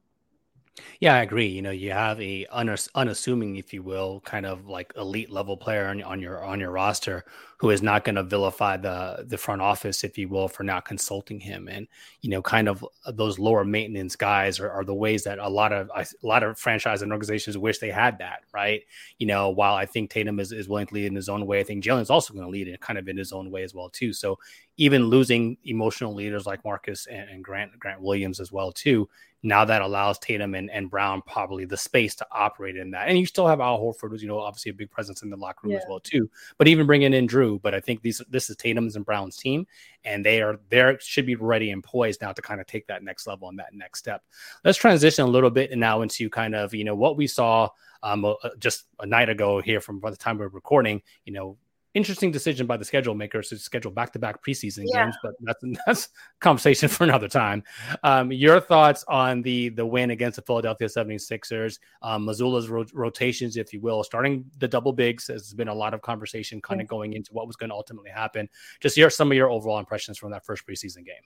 Yeah, 0.99 1.15
I 1.15 1.21
agree. 1.21 1.47
You 1.47 1.61
know, 1.61 1.71
you 1.71 1.91
have 1.91 2.19
a 2.21 2.45
unass- 2.53 2.89
unassuming, 2.93 3.55
if 3.55 3.73
you 3.73 3.81
will, 3.81 4.21
kind 4.21 4.45
of 4.45 4.67
like 4.67 4.93
elite 4.95 5.31
level 5.31 5.57
player 5.57 5.87
on, 5.87 6.01
on 6.03 6.19
your 6.21 6.43
on 6.43 6.59
your 6.59 6.71
roster 6.71 7.25
who 7.59 7.71
is 7.71 7.81
not 7.81 8.03
going 8.03 8.15
to 8.15 8.23
vilify 8.23 8.77
the 8.77 9.25
the 9.27 9.37
front 9.37 9.61
office, 9.61 10.03
if 10.03 10.17
you 10.17 10.29
will, 10.29 10.47
for 10.47 10.63
not 10.63 10.85
consulting 10.85 11.39
him. 11.39 11.67
And 11.67 11.87
you 12.21 12.29
know, 12.29 12.41
kind 12.43 12.67
of 12.69 12.85
uh, 13.05 13.11
those 13.11 13.39
lower 13.39 13.65
maintenance 13.65 14.15
guys 14.15 14.59
are, 14.59 14.69
are 14.69 14.83
the 14.83 14.93
ways 14.93 15.23
that 15.23 15.39
a 15.39 15.49
lot 15.49 15.73
of 15.73 15.89
a 15.95 16.05
lot 16.21 16.43
of 16.43 16.59
franchise 16.59 17.01
and 17.01 17.11
organizations 17.11 17.57
wish 17.57 17.79
they 17.79 17.89
had 17.91 18.19
that, 18.19 18.41
right? 18.53 18.81
You 19.17 19.27
know, 19.27 19.49
while 19.49 19.73
I 19.75 19.85
think 19.87 20.11
Tatum 20.11 20.39
is, 20.39 20.51
is 20.51 20.69
willing 20.69 20.87
to 20.87 20.93
lead 20.93 21.05
in 21.07 21.15
his 21.15 21.29
own 21.29 21.45
way, 21.47 21.59
I 21.59 21.63
think 21.63 21.83
Jaylen 21.83 22.01
is 22.01 22.09
also 22.11 22.33
going 22.33 22.45
to 22.45 22.51
lead 22.51 22.67
in 22.67 22.77
kind 22.77 22.99
of 22.99 23.07
in 23.07 23.17
his 23.17 23.31
own 23.31 23.49
way 23.49 23.63
as 23.63 23.73
well 23.73 23.89
too. 23.89 24.13
So 24.13 24.37
even 24.77 25.05
losing 25.05 25.57
emotional 25.65 26.13
leaders 26.13 26.45
like 26.45 26.63
Marcus 26.63 27.07
and, 27.07 27.27
and 27.29 27.43
Grant 27.43 27.77
Grant 27.79 28.01
Williams 28.01 28.39
as 28.39 28.51
well 28.51 28.71
too 28.71 29.09
now 29.43 29.63
that 29.65 29.81
allows 29.81 30.17
Tatum 30.19 30.55
and, 30.55 30.69
and 30.71 30.89
Brown 30.89 31.21
probably 31.25 31.65
the 31.65 31.77
space 31.77 32.15
to 32.15 32.27
operate 32.31 32.75
in 32.75 32.91
that. 32.91 33.07
And 33.07 33.17
you 33.17 33.25
still 33.25 33.47
have 33.47 33.59
Al 33.59 33.79
Horford, 33.79 34.09
who's, 34.09 34.21
you 34.21 34.27
know, 34.27 34.39
obviously 34.39 34.71
a 34.71 34.73
big 34.73 34.89
presence 34.89 35.21
in 35.21 35.29
the 35.29 35.37
locker 35.37 35.59
room 35.63 35.73
yeah. 35.73 35.77
as 35.77 35.85
well, 35.87 35.99
too. 35.99 36.29
But 36.57 36.67
even 36.67 36.87
bringing 36.87 37.13
in 37.13 37.27
Jrue, 37.27 37.61
but 37.61 37.73
I 37.73 37.79
think 37.79 38.01
these 38.01 38.21
this 38.29 38.49
is 38.49 38.55
Tatum's 38.55 38.95
and 38.95 39.05
Brown's 39.05 39.37
team, 39.37 39.67
and 40.03 40.25
they 40.25 40.41
are 40.41 40.59
there 40.69 40.99
should 40.99 41.25
be 41.25 41.35
ready 41.35 41.71
and 41.71 41.83
poised 41.83 42.21
now 42.21 42.31
to 42.31 42.41
kind 42.41 42.59
of 42.59 42.67
take 42.67 42.87
that 42.87 43.03
next 43.03 43.27
level 43.27 43.49
and 43.49 43.59
that 43.59 43.73
next 43.73 43.99
step. 43.99 44.23
Let's 44.63 44.77
transition 44.77 45.25
a 45.25 45.29
little 45.29 45.51
bit 45.51 45.77
now 45.77 46.01
into 46.01 46.29
kind 46.29 46.55
of, 46.55 46.73
you 46.73 46.83
know, 46.83 46.95
what 46.95 47.17
we 47.17 47.27
saw 47.27 47.69
um, 48.03 48.25
uh, 48.25 48.33
just 48.59 48.85
a 48.99 49.05
night 49.05 49.29
ago 49.29 49.61
here 49.61 49.81
from 49.81 49.99
by 49.99 50.09
the 50.09 50.17
time 50.17 50.37
we 50.37 50.45
we're 50.45 50.49
recording, 50.49 51.01
you 51.25 51.33
know, 51.33 51.57
interesting 51.93 52.31
decision 52.31 52.67
by 52.67 52.77
the 52.77 52.85
schedule 52.85 53.15
makers 53.15 53.49
to 53.49 53.57
schedule 53.57 53.91
back 53.91 54.13
to 54.13 54.19
back 54.19 54.43
preseason 54.43 54.83
yeah. 54.85 55.05
games, 55.05 55.15
but 55.23 55.33
that's 55.41 55.63
that's 55.85 56.09
conversation 56.39 56.89
for 56.89 57.03
another 57.03 57.27
time. 57.27 57.63
Um, 58.03 58.31
your 58.31 58.59
thoughts 58.59 59.03
on 59.07 59.41
the 59.41 59.69
the 59.69 59.85
win 59.85 60.11
against 60.11 60.35
the 60.37 60.41
Philadelphia 60.41 60.87
76ers, 60.87 61.79
um, 62.01 62.25
Mazzulla's 62.25 62.69
ro- 62.69 62.85
rotations, 62.93 63.57
if 63.57 63.73
you 63.73 63.81
will, 63.81 64.03
starting 64.03 64.45
the 64.59 64.67
double 64.67 64.93
bigs. 64.93 65.27
There's 65.27 65.53
been 65.53 65.67
a 65.67 65.75
lot 65.75 65.93
of 65.93 66.01
conversation 66.01 66.61
kind 66.61 66.81
of 66.81 66.87
going 66.87 67.13
into 67.13 67.33
what 67.33 67.47
was 67.47 67.55
going 67.55 67.69
to 67.69 67.75
ultimately 67.75 68.11
happen. 68.11 68.49
Just 68.79 68.95
hear 68.95 69.09
some 69.09 69.31
of 69.31 69.37
your 69.37 69.49
overall 69.49 69.79
impressions 69.79 70.17
from 70.17 70.31
that 70.31 70.45
first 70.45 70.67
preseason 70.67 71.05
game. 71.05 71.23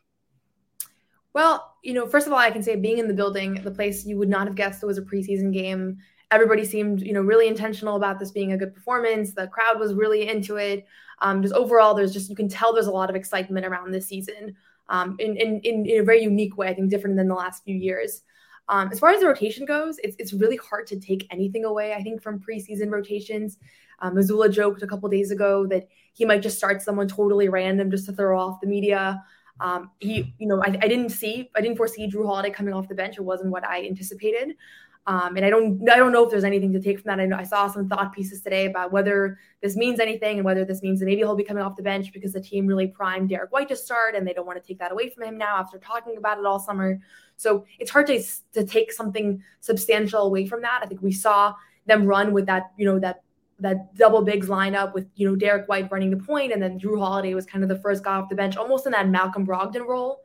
Well, 1.34 1.76
you 1.82 1.94
know, 1.94 2.06
first 2.08 2.28
of 2.28 2.34
all, 2.34 2.40
I 2.40 2.52
can 2.52 2.62
say 2.62 2.76
being 2.76 2.98
in 2.98 3.08
the 3.08 3.14
building, 3.14 3.54
the 3.54 3.72
place 3.72 4.06
you 4.06 4.18
would 4.18 4.28
not 4.28 4.48
have 4.48 4.56
guessed 4.56 4.84
it 4.84 4.86
was 4.86 4.98
a 4.98 5.02
preseason 5.02 5.54
game 5.54 5.98
everybody 6.32 6.66
seemed 6.66 7.02
you 7.02 7.14
know 7.14 7.22
really 7.22 7.48
intentional 7.48 7.96
about 7.96 8.20
this 8.20 8.32
being 8.32 8.54
a 8.54 8.58
good 8.58 8.74
performance. 8.74 9.34
The 9.34 9.48
crowd 9.48 9.80
was 9.80 9.94
really 9.94 10.28
into 10.28 10.56
it. 10.56 10.86
Um, 11.20 11.42
just 11.42 11.54
overall 11.54 11.94
there's 11.94 12.14
just 12.14 12.30
you 12.30 12.36
can 12.36 12.48
tell 12.48 12.74
there's 12.74 12.88
a 12.88 12.92
lot 12.92 13.10
of 13.10 13.16
excitement 13.16 13.66
around 13.66 13.92
this 13.92 14.08
season 14.08 14.56
um, 14.90 15.16
in, 15.20 15.38
in, 15.38 15.60
in, 15.62 16.02
a 16.02 16.04
very 16.04 16.24
unique 16.24 16.58
way 16.58 16.68
i 16.68 16.74
think 16.74 16.90
different 16.90 17.16
than 17.16 17.28
the 17.28 17.36
last 17.36 17.64
few 17.64 17.76
years. 17.76 18.24
Um, 18.70 18.90
as 18.92 19.00
far 19.00 19.10
as 19.10 19.20
the 19.20 19.28
rotation 19.28 19.66
goes 19.66 19.98
it's, 20.04 20.16
it's 20.18 20.34
really 20.34 20.58
hard 20.58 20.88
to 20.88 21.00
take 21.00 21.28
anything 21.30 21.66
away 21.66 21.94
i 21.94 22.02
think 22.02 22.22
from 22.22 22.40
preseason 22.40 22.90
rotations. 22.90 23.58
Um, 24.00 24.16
Mazzulla 24.16 24.52
joked 24.52 24.82
a 24.82 24.88
couple 24.88 25.08
days 25.10 25.30
ago 25.30 25.68
that 25.68 25.88
he 26.14 26.26
might 26.26 26.42
just 26.42 26.58
start 26.58 26.82
someone 26.82 27.08
totally 27.08 27.50
random 27.50 27.92
just 27.92 28.08
to 28.08 28.14
throw 28.14 28.40
off 28.40 28.60
the 28.60 28.68
media. 28.68 29.24
Um, 29.60 29.92
he, 30.00 30.34
you 30.40 30.48
know, 30.48 30.60
I, 30.60 30.70
I, 30.82 30.88
didn't 30.88 31.10
see, 31.10 31.52
I 31.56 31.62
didn't 31.62 31.78
foresee 31.78 32.10
Jrue 32.10 32.26
Holiday 32.26 32.50
coming 32.50 32.74
off 32.74 32.88
the 32.88 32.96
bench. 32.96 33.18
It 33.20 33.22
wasn't 33.22 33.52
what 33.52 33.64
I 33.64 33.86
anticipated. 33.86 34.56
Um, 35.08 35.36
and 35.36 35.44
I 35.44 35.50
don't 35.50 35.90
I 35.90 35.96
don't 35.96 36.12
know 36.12 36.24
if 36.24 36.30
there's 36.30 36.44
anything 36.44 36.72
to 36.74 36.80
take 36.80 37.00
from 37.00 37.10
that. 37.10 37.20
I 37.20 37.26
know 37.26 37.36
I 37.36 37.44
saw 37.44 37.68
some 37.68 37.90
thought 37.90 38.14
pieces 38.14 38.42
today 38.42 38.66
about 38.66 38.92
whether 38.92 39.40
this 39.62 39.76
means 39.76 40.00
anything 40.00 40.38
and 40.38 40.46
whether 40.46 40.64
this 40.64 40.84
means 40.84 41.00
that 41.00 41.08
maybe 41.08 41.22
he'll 41.22 41.36
be 41.36 41.44
coming 41.44 41.64
off 41.64 41.76
the 41.76 41.82
bench 41.82 42.14
because 42.14 42.34
the 42.34 42.42
team 42.42 42.68
really 42.68 42.88
primed 42.88 43.30
Derrick 43.30 43.52
White 43.52 43.70
to 43.70 43.76
start 43.76 44.14
and 44.16 44.28
they 44.28 44.34
don't 44.34 44.46
want 44.46 44.62
to 44.62 44.68
take 44.68 44.78
that 44.78 44.92
away 44.92 45.10
from 45.10 45.24
him 45.24 45.40
now 45.40 45.58
after 45.58 45.80
talking 45.80 46.18
about 46.18 46.38
it 46.38 46.46
all 46.46 46.60
summer. 46.60 47.00
So 47.36 47.66
it's 47.80 47.90
hard 47.90 48.08
to, 48.08 48.22
to 48.54 48.64
take 48.64 48.92
something 48.92 49.42
substantial 49.60 50.22
away 50.22 50.46
from 50.46 50.62
that. 50.62 50.82
I 50.84 50.86
think 50.86 51.02
we 51.02 51.12
saw 51.12 51.56
them 51.88 52.06
run 52.06 52.32
with 52.32 52.46
that, 52.46 52.72
you 52.78 52.86
know, 52.86 53.00
that 53.00 53.24
that 53.62 53.96
double 53.96 54.24
bigs 54.24 54.48
lineup 54.48 54.94
with 54.94 55.08
you 55.16 55.30
know 55.30 55.36
Derrick 55.36 55.70
White 55.70 55.92
running 55.92 56.10
the 56.10 56.18
point, 56.18 56.52
and 56.52 56.62
then 56.62 56.80
Jrue 56.80 57.00
Holiday 57.00 57.36
was 57.36 57.46
kind 57.46 57.64
of 57.64 57.70
the 57.70 57.78
first 57.78 58.04
guy 58.04 58.16
off 58.16 58.28
the 58.28 58.36
bench, 58.36 58.58
almost 58.58 58.88
in 58.88 58.92
that 58.92 59.08
Malcolm 59.08 59.46
Brogdon 59.46 59.86
role. 59.86 60.22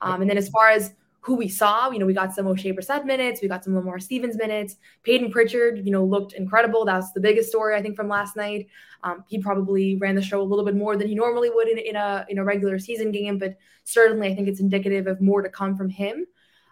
Um, 0.00 0.20
and 0.20 0.30
then 0.30 0.38
as 0.38 0.48
far 0.48 0.70
as 0.70 0.94
who 1.26 1.34
we 1.34 1.48
saw. 1.48 1.90
You 1.90 1.98
know, 1.98 2.06
we 2.06 2.14
got 2.14 2.32
some 2.32 2.46
Oshae 2.46 2.72
Brissett 2.72 3.04
minutes, 3.04 3.42
we 3.42 3.48
got 3.48 3.64
some 3.64 3.74
Lamar 3.74 3.98
Stevens 3.98 4.36
minutes. 4.36 4.76
Payton 5.02 5.32
Pritchard, 5.32 5.84
you 5.84 5.90
know, 5.90 6.04
looked 6.04 6.34
incredible. 6.34 6.84
That's 6.84 7.10
the 7.10 7.20
biggest 7.20 7.48
story 7.48 7.74
I 7.74 7.82
think 7.82 7.96
from 7.96 8.08
last 8.08 8.36
night. 8.36 8.68
Um, 9.02 9.24
he 9.26 9.40
probably 9.40 9.96
ran 9.96 10.14
the 10.14 10.22
show 10.22 10.40
a 10.40 10.44
little 10.44 10.64
bit 10.64 10.76
more 10.76 10.96
than 10.96 11.08
he 11.08 11.16
normally 11.16 11.50
would 11.50 11.66
in, 11.66 11.78
in 11.78 11.96
a 11.96 12.24
in 12.28 12.38
a 12.38 12.44
regular 12.44 12.78
season 12.78 13.10
game, 13.10 13.38
but 13.38 13.56
certainly 13.82 14.28
I 14.28 14.36
think 14.36 14.46
it's 14.46 14.60
indicative 14.60 15.08
of 15.08 15.20
more 15.20 15.42
to 15.42 15.48
come 15.48 15.76
from 15.76 15.88
him. 15.88 16.26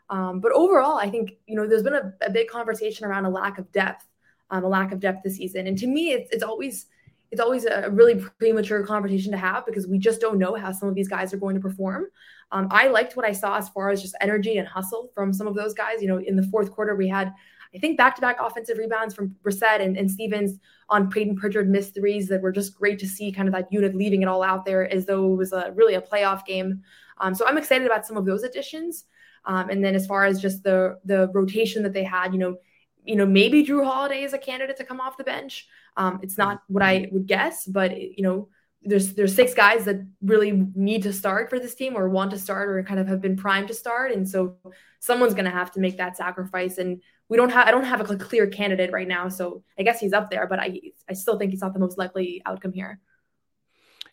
Um, 0.09 0.39
but 0.39 0.53
overall, 0.53 0.99
I 0.99 1.11
think 1.11 1.33
you 1.47 1.57
know 1.57 1.67
there's 1.67 1.83
been 1.83 1.97
a, 1.97 2.15
a 2.23 2.31
big 2.31 2.47
conversation 2.47 3.07
around 3.07 3.25
a 3.25 3.31
lack 3.31 3.59
of 3.59 3.73
depth, 3.73 4.07
um, 4.51 4.63
a 4.63 4.69
lack 4.69 4.93
of 4.93 5.01
depth 5.01 5.25
this 5.25 5.37
season, 5.37 5.67
and 5.67 5.77
to 5.79 5.89
me, 5.89 6.13
it's 6.13 6.31
it's 6.31 6.45
always 6.45 6.87
it's 7.35 7.41
always 7.41 7.65
a 7.65 7.91
really 7.91 8.25
premature 8.39 8.87
conversation 8.87 9.33
to 9.33 9.37
have 9.37 9.67
because 9.67 9.89
we 9.89 9.99
just 9.99 10.21
don't 10.21 10.39
know 10.39 10.55
how 10.55 10.71
some 10.71 10.89
of 10.89 10.95
these 10.95 11.09
guys 11.09 11.35
are 11.35 11.37
going 11.37 11.57
to 11.57 11.61
perform. 11.61 12.07
Um, 12.53 12.69
I 12.71 12.87
liked 12.87 13.17
what 13.17 13.27
I 13.27 13.33
saw 13.33 13.57
as 13.57 13.69
far 13.71 13.91
as 13.91 14.01
just 14.01 14.15
energy 14.21 14.59
and 14.59 14.69
hustle 14.69 15.11
from 15.17 15.33
some 15.33 15.49
of 15.49 15.57
those 15.57 15.75
guys. 15.75 16.01
You 16.01 16.07
know, 16.07 16.19
in 16.19 16.37
the 16.37 16.45
fourth 16.45 16.71
quarter, 16.71 16.95
we 16.95 17.09
had, 17.09 17.35
I 17.75 17.79
think, 17.79 17.99
back 17.99 18.15
to 18.15 18.21
back 18.21 18.37
offensive 18.41 18.79
rebounds 18.79 19.17
from 19.17 19.35
Brissett 19.45 19.81
and, 19.81 19.97
and 19.97 20.09
Stevens 20.09 20.61
on 20.89 21.11
Payton 21.11 21.35
Pritchard 21.35 21.69
missed 21.69 21.97
threes 21.97 22.29
that 22.29 22.41
were 22.41 22.53
just 22.53 22.79
great 22.79 23.01
to 23.01 23.09
see 23.09 23.33
kind 23.33 23.49
of 23.49 23.55
that 23.55 23.73
unit 23.73 23.97
leaving 23.97 24.23
it 24.23 24.29
all 24.29 24.45
out 24.45 24.65
there 24.65 24.89
as 24.93 25.05
though 25.05 25.33
it 25.33 25.37
was 25.37 25.53
a, 25.53 25.73
really 25.75 25.95
a 25.95 26.01
playoff 26.01 26.47
game. 26.47 26.85
Um, 27.19 27.35
so 27.35 27.49
I'm 27.49 27.59
excited 27.59 27.85
about 27.85 28.07
some 28.07 28.17
of 28.17 28.27
those 28.27 28.45
additions. 28.45 29.07
Um, 29.45 29.71
and 29.71 29.85
then 29.85 29.97
as 29.97 30.07
far 30.07 30.25
as 30.25 30.41
just 30.41 30.63
the 30.63 31.01
the 31.05 31.33
rotation 31.35 31.83
that 31.83 31.95
they 31.95 32.05
had, 32.05 32.33
you 32.33 32.39
know, 32.39 32.59
you 33.05 33.17
know, 33.17 33.27
maybe 33.27 33.65
Jrue 33.65 33.85
Holiday 33.85 34.23
is 34.23 34.33
a 34.33 34.39
candidate 34.39 34.77
to 34.79 34.85
come 34.85 35.01
off 35.01 35.17
the 35.17 35.25
bench. 35.25 35.69
Um, 35.97 36.21
it's 36.23 36.39
not 36.39 36.63
what 36.69 36.83
I 36.83 37.09
would 37.13 37.27
guess, 37.27 37.67
but 37.67 37.97
you 38.01 38.23
know, 38.23 38.49
there's 38.83 39.15
there's 39.15 39.35
six 39.35 39.55
guys 39.55 39.85
that 39.87 40.07
really 40.23 40.67
need 40.75 41.03
to 41.05 41.13
start 41.13 41.49
for 41.49 41.59
this 41.59 41.75
team 41.75 41.97
or 41.97 42.09
want 42.09 42.31
to 42.33 42.39
start 42.39 42.69
or 42.69 42.83
kind 42.83 43.01
of 43.01 43.09
have 43.09 43.21
been 43.21 43.37
primed 43.37 43.69
to 43.69 43.75
start, 43.75 44.13
and 44.13 44.29
so 44.29 44.57
someone's 45.01 45.35
going 45.35 45.47
to 45.47 45.51
have 45.51 45.71
to 45.73 45.81
make 45.81 45.97
that 45.97 46.17
sacrifice. 46.17 46.79
And 46.79 47.01
we 47.29 47.37
don't 47.37 47.51
have 47.51 47.67
I 47.67 47.71
don't 47.71 47.85
have 47.85 48.01
a 48.01 48.17
clear 48.17 48.47
candidate 48.47 48.93
right 48.93 49.09
now, 49.09 49.29
so 49.29 49.63
I 49.79 49.83
guess 49.83 50.01
he's 50.01 50.13
up 50.13 50.31
there, 50.31 50.47
but 50.47 50.59
I 50.59 50.81
I 51.09 51.15
still 51.15 51.39
think 51.39 51.53
he's 51.53 51.63
not 51.63 51.73
the 51.73 51.81
most 51.81 51.99
likely 51.99 52.43
outcome 52.45 52.73
here. 52.73 53.01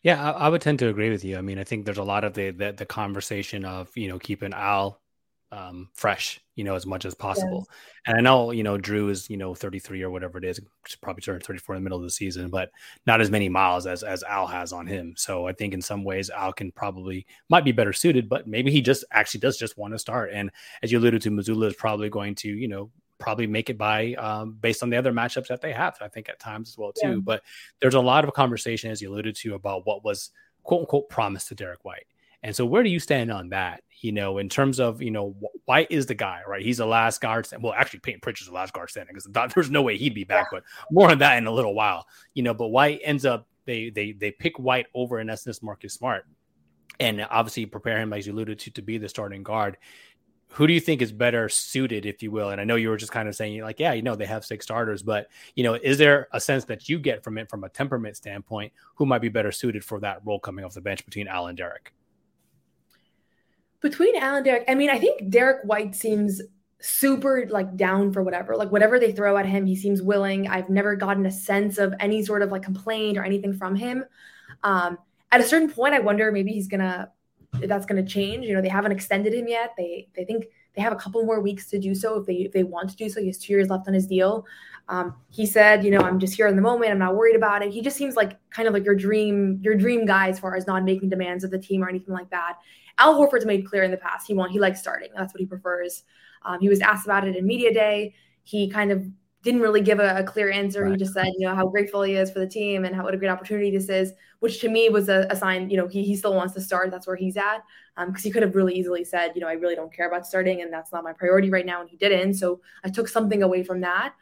Yeah, 0.04 0.32
I, 0.32 0.46
I 0.46 0.50
would 0.50 0.62
tend 0.62 0.80
to 0.80 0.88
agree 0.88 1.10
with 1.10 1.24
you. 1.24 1.38
I 1.38 1.42
mean, 1.42 1.60
I 1.60 1.64
think 1.64 1.86
there's 1.86 1.98
a 1.98 2.04
lot 2.04 2.24
of 2.24 2.34
the 2.34 2.52
the, 2.52 2.72
the 2.72 2.86
conversation 2.86 3.66
of 3.66 3.90
you 3.96 4.08
know 4.08 4.20
keeping 4.20 4.54
Al 4.54 5.01
um, 5.52 5.90
fresh, 5.94 6.40
you 6.56 6.64
know, 6.64 6.76
as 6.76 6.86
much 6.86 7.04
as 7.06 7.14
possible. 7.14 7.68
Yes. 7.68 7.78
And 8.08 8.18
I 8.18 8.22
know, 8.22 8.52
you 8.52 8.64
know, 8.64 8.78
Jrue 8.78 9.10
is, 9.10 9.30
you 9.30 9.38
know, 9.38 9.54
33 9.54 10.02
or 10.02 10.10
whatever 10.10 10.38
it 10.38 10.46
is, 10.46 10.62
probably 11.02 11.22
turned 11.22 11.44
34 11.44 11.76
in 11.76 11.82
the 11.82 11.84
middle 11.84 11.98
of 11.98 12.04
the 12.04 12.10
season, 12.10 12.50
but 12.50 12.72
not 13.06 13.20
as 13.22 13.30
many 13.30 13.50
miles 13.50 13.86
as 13.86 14.04
as 14.04 14.24
Al 14.24 14.48
has 14.48 14.72
on 14.72 14.88
him. 14.88 15.14
So 15.18 15.48
I 15.48 15.54
think 15.54 15.74
in 15.74 15.82
some 15.82 16.04
ways 16.04 16.30
Al 16.30 16.54
can 16.54 16.72
probably 16.72 17.26
might 17.50 17.66
be 17.66 17.74
better 17.74 17.94
suited, 17.94 18.30
but 18.30 18.48
maybe 18.48 18.72
he 18.72 18.82
just 18.82 19.04
actually 19.12 19.42
does 19.42 19.58
just 19.58 19.78
want 19.78 19.94
to 19.94 20.00
start. 20.00 20.32
And 20.34 20.52
as 20.84 20.92
you 20.92 21.00
alluded 21.00 21.22
to, 21.24 21.32
Mazzulla 21.32 21.68
is 21.68 21.76
probably 21.76 22.10
going 22.10 22.36
to, 22.36 22.50
you 22.50 22.68
know, 22.68 22.90
probably 23.20 23.48
make 23.48 23.70
it 23.70 23.78
by 23.78 24.14
um, 24.16 24.58
based 24.62 24.84
on 24.84 24.90
the 24.90 24.98
other 24.98 25.12
matchups 25.12 25.48
that 25.48 25.62
they 25.62 25.74
have. 25.74 25.98
I 26.02 26.08
think 26.08 26.30
at 26.30 26.40
times 26.40 26.70
as 26.70 26.78
well 26.78 26.94
too. 26.94 27.10
Yeah. 27.10 27.16
But 27.22 27.44
there's 27.82 27.96
a 27.96 28.00
lot 28.00 28.24
of 28.24 28.34
conversation, 28.34 28.90
as 28.90 29.02
you 29.02 29.12
alluded 29.12 29.36
to, 29.38 29.56
about 29.56 29.86
what 29.86 30.04
was 30.04 30.32
quote 30.64 30.82
unquote 30.82 31.10
promised 31.10 31.50
to 31.50 31.56
Derrick 31.56 31.84
White. 31.84 32.08
And 32.44 32.56
so, 32.56 32.66
where 32.66 32.84
do 32.84 32.90
you 32.90 33.00
stand 33.00 33.32
on 33.32 33.50
that? 33.50 33.84
You 34.02 34.12
know, 34.12 34.40
in 34.40 34.50
terms 34.50 34.80
of 34.80 35.02
you 35.02 35.12
know, 35.12 35.36
White 35.66 35.88
is 35.92 36.08
the 36.08 36.16
guy, 36.16 36.42
right? 36.48 36.64
He's 36.64 36.78
the 36.78 36.88
last 36.88 37.22
guard. 37.22 37.48
Well, 37.60 37.74
actually, 37.74 38.00
Payton 38.00 38.22
Pritchard's 38.22 38.50
the 38.50 38.56
last 38.56 38.74
guard 38.74 38.90
standing 38.90 39.16
because 39.16 39.54
there's 39.54 39.70
no 39.70 39.84
way 39.84 39.98
he'd 39.98 40.16
be 40.16 40.24
back. 40.24 40.48
But 40.52 40.64
more 40.90 41.12
on 41.12 41.20
that 41.20 41.38
in 41.38 41.46
a 41.46 41.52
little 41.52 41.76
while. 41.76 42.08
You 42.34 42.44
know, 42.44 42.54
but 42.54 42.70
White 42.70 43.02
ends 43.04 43.26
up 43.26 43.48
they 43.66 43.90
they 43.90 44.14
they 44.14 44.32
pick 44.32 44.58
White 44.58 44.88
over 44.96 45.20
in 45.20 45.30
essence 45.30 45.62
Marcus 45.62 45.94
Smart, 45.94 46.26
and 47.00 47.26
obviously 47.30 47.66
prepare 47.66 48.00
him 48.00 48.14
as 48.14 48.26
you 48.26 48.34
alluded 48.34 48.60
to 48.60 48.72
to 48.72 48.82
be 48.82 48.98
the 48.98 49.10
starting 49.10 49.44
guard. 49.44 49.78
Who 50.56 50.68
do 50.68 50.74
you 50.74 50.82
think 50.82 51.02
is 51.02 51.14
better 51.14 51.48
suited, 51.48 52.06
if 52.06 52.22
you 52.22 52.30
will? 52.30 52.50
And 52.50 52.60
I 52.60 52.66
know 52.66 52.76
you 52.76 52.90
were 52.90 52.98
just 52.98 53.14
kind 53.14 53.30
of 53.30 53.36
saying, 53.38 53.62
like, 53.62 53.80
yeah, 53.80 53.94
you 53.94 54.02
know, 54.02 54.18
they 54.18 54.26
have 54.26 54.44
six 54.44 54.66
starters, 54.66 55.02
but 55.02 55.28
you 55.56 55.64
know, 55.64 55.76
is 55.76 55.98
there 55.98 56.28
a 56.34 56.42
sense 56.42 56.66
that 56.66 56.90
you 56.90 57.00
get 57.00 57.24
from 57.24 57.38
it 57.38 57.50
from 57.50 57.64
a 57.64 57.70
temperament 57.70 58.18
standpoint? 58.18 58.74
Who 58.96 59.06
might 59.06 59.22
be 59.22 59.30
better 59.30 59.52
suited 59.52 59.86
for 59.86 60.00
that 60.02 60.20
role 60.26 60.40
coming 60.40 60.66
off 60.66 60.74
the 60.74 60.82
bench 60.82 61.06
between 61.06 61.28
Al 61.30 61.48
and 61.48 61.58
Derrick? 61.58 61.94
Between 63.82 64.16
Al 64.16 64.36
and 64.36 64.46
Derrick, 64.46 64.66
I 64.68 64.76
mean, 64.76 64.90
I 64.90 65.00
think 65.00 65.30
Derrick 65.30 65.64
White 65.64 65.96
seems 65.96 66.42
super 66.80 67.48
like 67.50 67.76
down 67.76 68.12
for 68.12 68.24
whatever, 68.24 68.56
like 68.56 68.72
whatever 68.72 69.00
they 69.00 69.12
throw 69.12 69.38
at 69.38 69.46
him, 69.46 69.66
he 69.66 69.76
seems 69.76 70.02
willing. 70.02 70.48
I've 70.48 70.70
never 70.70 70.96
gotten 70.96 71.26
a 71.26 71.32
sense 71.32 71.78
of 71.78 71.94
any 72.00 72.24
sort 72.24 72.42
of 72.42 72.52
like 72.52 72.64
complaint 72.64 73.18
or 73.18 73.24
anything 73.24 73.54
from 73.54 73.76
him. 73.76 74.06
Um, 74.64 74.98
at 75.32 75.42
a 75.42 75.44
certain 75.44 75.70
point, 75.70 75.94
I 75.94 76.00
wonder 76.00 76.32
maybe 76.32 76.52
he's 76.52 76.68
gonna 76.68 77.12
that's 77.54 77.86
gonna 77.86 78.06
change. 78.06 78.46
You 78.46 78.54
know, 78.54 78.62
they 78.62 78.70
haven't 78.70 78.92
extended 78.92 79.34
him 79.34 79.48
yet. 79.48 79.74
They 79.78 80.08
they 80.16 80.26
think 80.26 80.46
they 80.76 80.82
have 80.82 80.94
a 80.94 80.98
couple 80.98 81.24
more 81.26 81.42
weeks 81.42 81.68
to 81.68 81.80
do 81.80 81.94
so 81.94 82.20
if 82.20 82.26
they 82.26 82.36
if 82.36 82.52
they 82.52 82.64
want 82.64 82.90
to 82.90 82.96
do 82.96 83.10
so. 83.10 83.20
He 83.20 83.28
has 83.28 83.38
two 83.38 83.54
years 83.54 83.70
left 83.70 83.88
on 83.88 83.94
his 83.94 84.08
deal. 84.08 84.46
Um, 84.90 85.16
he 85.30 85.46
said, 85.46 85.84
you 85.86 85.92
know, 85.92 86.00
I'm 86.00 86.20
just 86.20 86.36
here 86.36 86.48
in 86.48 86.56
the 86.56 86.62
moment. 86.62 86.92
I'm 86.92 87.00
not 87.00 87.16
worried 87.16 87.36
about 87.36 87.62
it. 87.62 87.72
He 87.72 87.82
just 87.82 87.96
seems 87.96 88.16
like 88.16 88.38
kind 88.50 88.68
of 88.68 88.74
like 88.74 88.84
your 88.84 88.96
dream, 88.96 89.60
your 89.62 89.76
dream 89.76 90.06
guy 90.06 90.30
as 90.30 90.40
far 90.40 90.56
as 90.56 90.68
not 90.68 90.84
making 90.84 91.10
demands 91.10 91.44
of 91.44 91.52
the 91.52 91.60
team 91.60 91.84
or 91.84 91.90
anything 91.90 92.14
like 92.14 92.30
that. 92.32 92.58
Al 92.98 93.16
Horford's 93.16 93.46
made 93.46 93.66
clear 93.66 93.84
in 93.84 93.92
the 93.92 93.98
past 93.98 94.28
he 94.28 94.34
want 94.34 94.52
he 94.52 94.60
likes 94.60 94.80
starting. 94.80 95.10
That's 95.16 95.34
what 95.34 95.40
he 95.40 95.46
prefers. 95.46 96.04
Um, 96.44 96.60
he 96.60 96.70
was 96.70 96.82
asked 96.82 97.06
about 97.06 97.28
it 97.28 97.36
in 97.36 97.46
media 97.46 97.74
day. 97.74 98.14
He 98.44 98.70
kind 98.70 98.92
of 98.92 99.06
didn't 99.44 99.62
really 99.62 99.82
give 99.82 100.00
a, 100.00 100.18
a 100.18 100.24
clear 100.24 100.52
answer. 100.52 100.84
Right. 100.84 100.92
He 100.92 100.98
just 100.98 101.14
said, 101.14 101.28
you 101.38 101.48
know, 101.48 101.56
how 101.56 101.68
grateful 101.68 102.04
he 102.04 102.14
is 102.14 102.32
for 102.32 102.40
the 102.40 102.48
team 102.48 102.86
and 102.86 102.96
how 102.96 103.04
what 103.04 103.14
a 103.14 103.18
great 103.18 103.30
opportunity 103.30 103.72
this 103.72 103.90
is, 103.90 104.14
which 104.40 104.62
to 104.62 104.70
me 104.70 104.90
was 104.90 105.10
a, 105.10 105.26
a 105.30 105.36
sign, 105.36 105.70
you 105.70 105.78
know, 105.78 105.88
he, 105.88 106.04
he 106.04 106.16
still 106.16 106.36
wants 106.36 106.54
to 106.54 106.62
start. 106.62 106.92
That's 106.92 107.08
where 107.08 107.16
he's 107.16 107.38
at. 107.38 107.64
Um, 107.98 108.10
because 108.10 108.24
he 108.24 108.32
could 108.32 108.44
have 108.44 108.56
really 108.56 108.76
easily 108.76 109.04
said, 109.04 109.32
you 109.36 109.42
know, 109.42 109.48
I 109.48 109.54
really 109.54 109.76
don't 109.76 109.94
care 109.94 110.08
about 110.08 110.28
starting 110.28 110.62
and 110.62 110.72
that's 110.72 110.92
not 110.92 111.04
my 111.04 111.14
priority 111.14 111.50
right 111.50 111.66
now. 111.66 111.82
And 111.82 111.90
he 111.90 111.98
didn't. 111.98 112.36
So 112.36 112.62
I 112.84 112.90
took 112.90 113.08
something 113.08 113.42
away 113.42 113.64
from 113.64 113.82
that. 113.82 114.14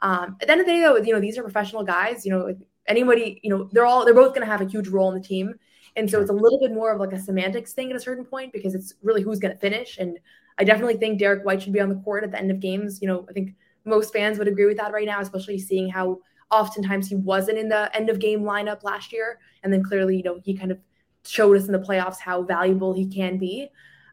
Um, 0.00 0.36
at 0.40 0.48
the 0.48 0.52
end 0.52 0.60
of 0.60 0.66
the 0.66 0.72
day, 0.72 0.80
though, 0.80 0.96
you 0.96 1.12
know, 1.12 1.20
these 1.20 1.38
are 1.38 1.42
professional 1.42 1.84
guys. 1.84 2.26
You 2.26 2.32
know, 2.32 2.54
anybody, 2.86 3.40
you 3.42 3.50
know, 3.50 3.68
they're 3.72 3.86
all 3.86 4.04
they're 4.04 4.12
both 4.12 4.34
going 4.34 4.46
to 4.46 4.50
have 4.50 4.60
a 4.60 4.66
huge 4.68 4.88
role 4.88 5.08
in 5.10 5.20
the 5.20 5.26
team, 5.26 5.54
and 5.96 6.10
so 6.10 6.20
it's 6.20 6.30
a 6.30 6.34
little 6.34 6.58
bit 6.58 6.72
more 6.72 6.92
of 6.92 7.00
like 7.00 7.12
a 7.12 7.18
semantics 7.18 7.72
thing 7.72 7.90
at 7.90 7.96
a 7.96 8.00
certain 8.00 8.24
point 8.24 8.52
because 8.52 8.74
it's 8.74 8.94
really 9.02 9.22
who's 9.22 9.38
going 9.38 9.54
to 9.54 9.60
finish. 9.60 9.98
And 9.98 10.18
I 10.58 10.64
definitely 10.64 10.96
think 10.96 11.18
Derrick 11.18 11.44
White 11.44 11.62
should 11.62 11.72
be 11.72 11.80
on 11.80 11.88
the 11.88 11.94
court 11.96 12.24
at 12.24 12.30
the 12.30 12.38
end 12.38 12.50
of 12.50 12.60
games. 12.60 13.00
You 13.00 13.08
know, 13.08 13.26
I 13.28 13.32
think 13.32 13.54
most 13.84 14.12
fans 14.12 14.38
would 14.38 14.48
agree 14.48 14.66
with 14.66 14.76
that 14.78 14.92
right 14.92 15.06
now, 15.06 15.20
especially 15.20 15.58
seeing 15.58 15.88
how 15.88 16.20
oftentimes 16.50 17.08
he 17.08 17.16
wasn't 17.16 17.58
in 17.58 17.68
the 17.68 17.94
end 17.94 18.10
of 18.10 18.18
game 18.18 18.42
lineup 18.42 18.82
last 18.82 19.12
year, 19.12 19.38
and 19.62 19.72
then 19.72 19.82
clearly, 19.82 20.16
you 20.16 20.22
know, 20.22 20.40
he 20.44 20.54
kind 20.54 20.70
of 20.70 20.78
showed 21.24 21.56
us 21.56 21.66
in 21.66 21.72
the 21.72 21.78
playoffs 21.78 22.18
how 22.18 22.42
valuable 22.42 22.92
he 22.92 23.06
can 23.06 23.38
be. 23.38 23.68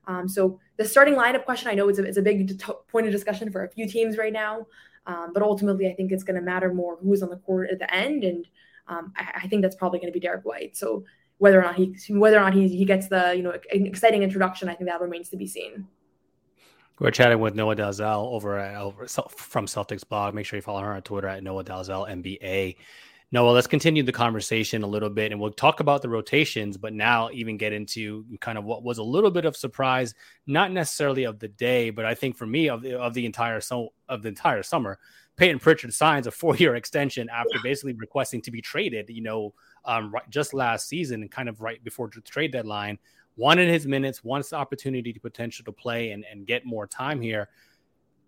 Um, 0.07 0.27
so 0.27 0.59
the 0.77 0.85
starting 0.85 1.15
lineup 1.15 1.45
question, 1.45 1.69
I 1.69 1.73
know 1.73 1.89
it's 1.89 2.00
a, 2.00 2.03
it's 2.03 2.17
a 2.17 2.21
big 2.21 2.59
t- 2.59 2.73
point 2.88 3.05
of 3.05 3.11
discussion 3.11 3.51
for 3.51 3.63
a 3.63 3.69
few 3.69 3.88
teams 3.88 4.17
right 4.17 4.33
now. 4.33 4.65
Um, 5.07 5.31
but 5.33 5.41
ultimately, 5.41 5.88
I 5.88 5.93
think 5.93 6.11
it's 6.11 6.23
going 6.23 6.35
to 6.35 6.41
matter 6.41 6.73
more 6.73 6.97
who's 7.01 7.23
on 7.23 7.29
the 7.29 7.38
court 7.38 7.69
at 7.71 7.79
the 7.79 7.91
end, 7.93 8.23
and 8.23 8.47
um, 8.88 9.13
I, 9.17 9.41
I, 9.43 9.47
think 9.47 9.63
that's 9.63 9.75
probably 9.75 10.00
going 10.00 10.11
to 10.11 10.13
be 10.13 10.19
Derrick 10.19 10.45
White. 10.45 10.77
So 10.77 11.03
whether 11.41 11.57
or 11.57 11.63
not 11.63 11.75
he 11.75 11.95
whether 12.10 12.38
or 12.38 12.41
not 12.41 12.53
he, 12.53 12.67
he 12.67 12.86
gets 12.86 13.07
the 13.07 13.33
you 13.36 13.41
know 13.41 13.51
exciting 13.71 14.21
introduction, 14.21 14.69
I 14.69 14.75
think 14.75 14.88
that 14.88 15.01
remains 15.01 15.27
to 15.29 15.38
be 15.38 15.48
seen. 15.48 15.88
We're 17.00 17.10
chatting 17.10 17.39
with 17.39 17.55
Noa 17.55 17.75
Dalzell 17.75 18.31
over 18.31 18.60
at 18.60 18.79
over 18.79 19.07
from 19.07 19.65
Celtics 19.65 20.07
blog. 20.07 20.36
Make 20.36 20.45
sure 20.45 20.57
you 20.57 20.62
follow 20.62 20.81
her 20.81 20.93
on 20.93 21.01
Twitter 21.01 21.27
at 21.27 21.41
Noa 21.41 21.63
Dalzell 21.63 22.07
NBA. 22.07 22.75
Noa, 23.31 23.50
let's 23.50 23.65
continue 23.65 24.03
the 24.03 24.12
conversation 24.12 24.83
a 24.83 24.88
little 24.88 25.10
bit 25.10 25.31
and 25.31 25.41
we'll 25.41 25.50
talk 25.50 25.79
about 25.79 26.03
the 26.03 26.10
rotations, 26.10 26.77
but 26.77 26.93
now 26.93 27.29
even 27.31 27.57
get 27.57 27.74
into 27.74 28.24
kind 28.39 28.57
of 28.60 28.65
what 28.65 28.83
was 28.83 29.00
a 29.00 29.03
little 29.03 29.31
bit 29.31 29.45
of 29.45 29.57
surprise, 29.57 30.13
not 30.45 30.71
necessarily 30.71 31.24
of 31.24 31.39
the 31.39 31.48
day, 31.48 31.89
but 31.89 32.05
I 32.05 32.13
think 32.13 32.38
for 32.38 32.45
me 32.45 32.69
of 32.69 32.83
the, 32.83 33.00
of 33.00 33.15
the 33.15 33.25
entire 33.25 33.62
so 33.62 33.93
of 34.07 34.21
the 34.21 34.29
entire 34.29 34.62
summer. 34.62 35.00
Payton 35.38 35.59
Pritchard 35.59 35.93
signs 35.93 36.27
a 36.27 36.31
four-year 36.31 36.75
extension 36.75 37.29
after 37.29 37.57
basically 37.63 37.93
requesting 37.93 38.41
to 38.43 38.51
be 38.51 38.61
traded, 38.61 39.09
you 39.09 39.21
know, 39.21 39.53
um, 39.85 40.11
right, 40.11 40.29
just 40.29 40.53
last 40.53 40.88
season 40.88 41.21
and 41.21 41.31
kind 41.31 41.50
of 41.50 41.61
right 41.61 41.83
before 41.83 42.09
the 42.13 42.21
trade 42.21 42.51
deadline, 42.51 43.00
wanted 43.38 43.69
his 43.69 43.88
minutes, 43.88 44.23
wants 44.23 44.50
the 44.50 44.55
opportunity 44.55 45.11
to 45.13 45.19
potential 45.19 45.65
to 45.65 45.71
play 45.71 46.11
and, 46.11 46.25
and 46.31 46.45
get 46.45 46.65
more 46.65 46.85
time 46.85 47.21
here. 47.21 47.50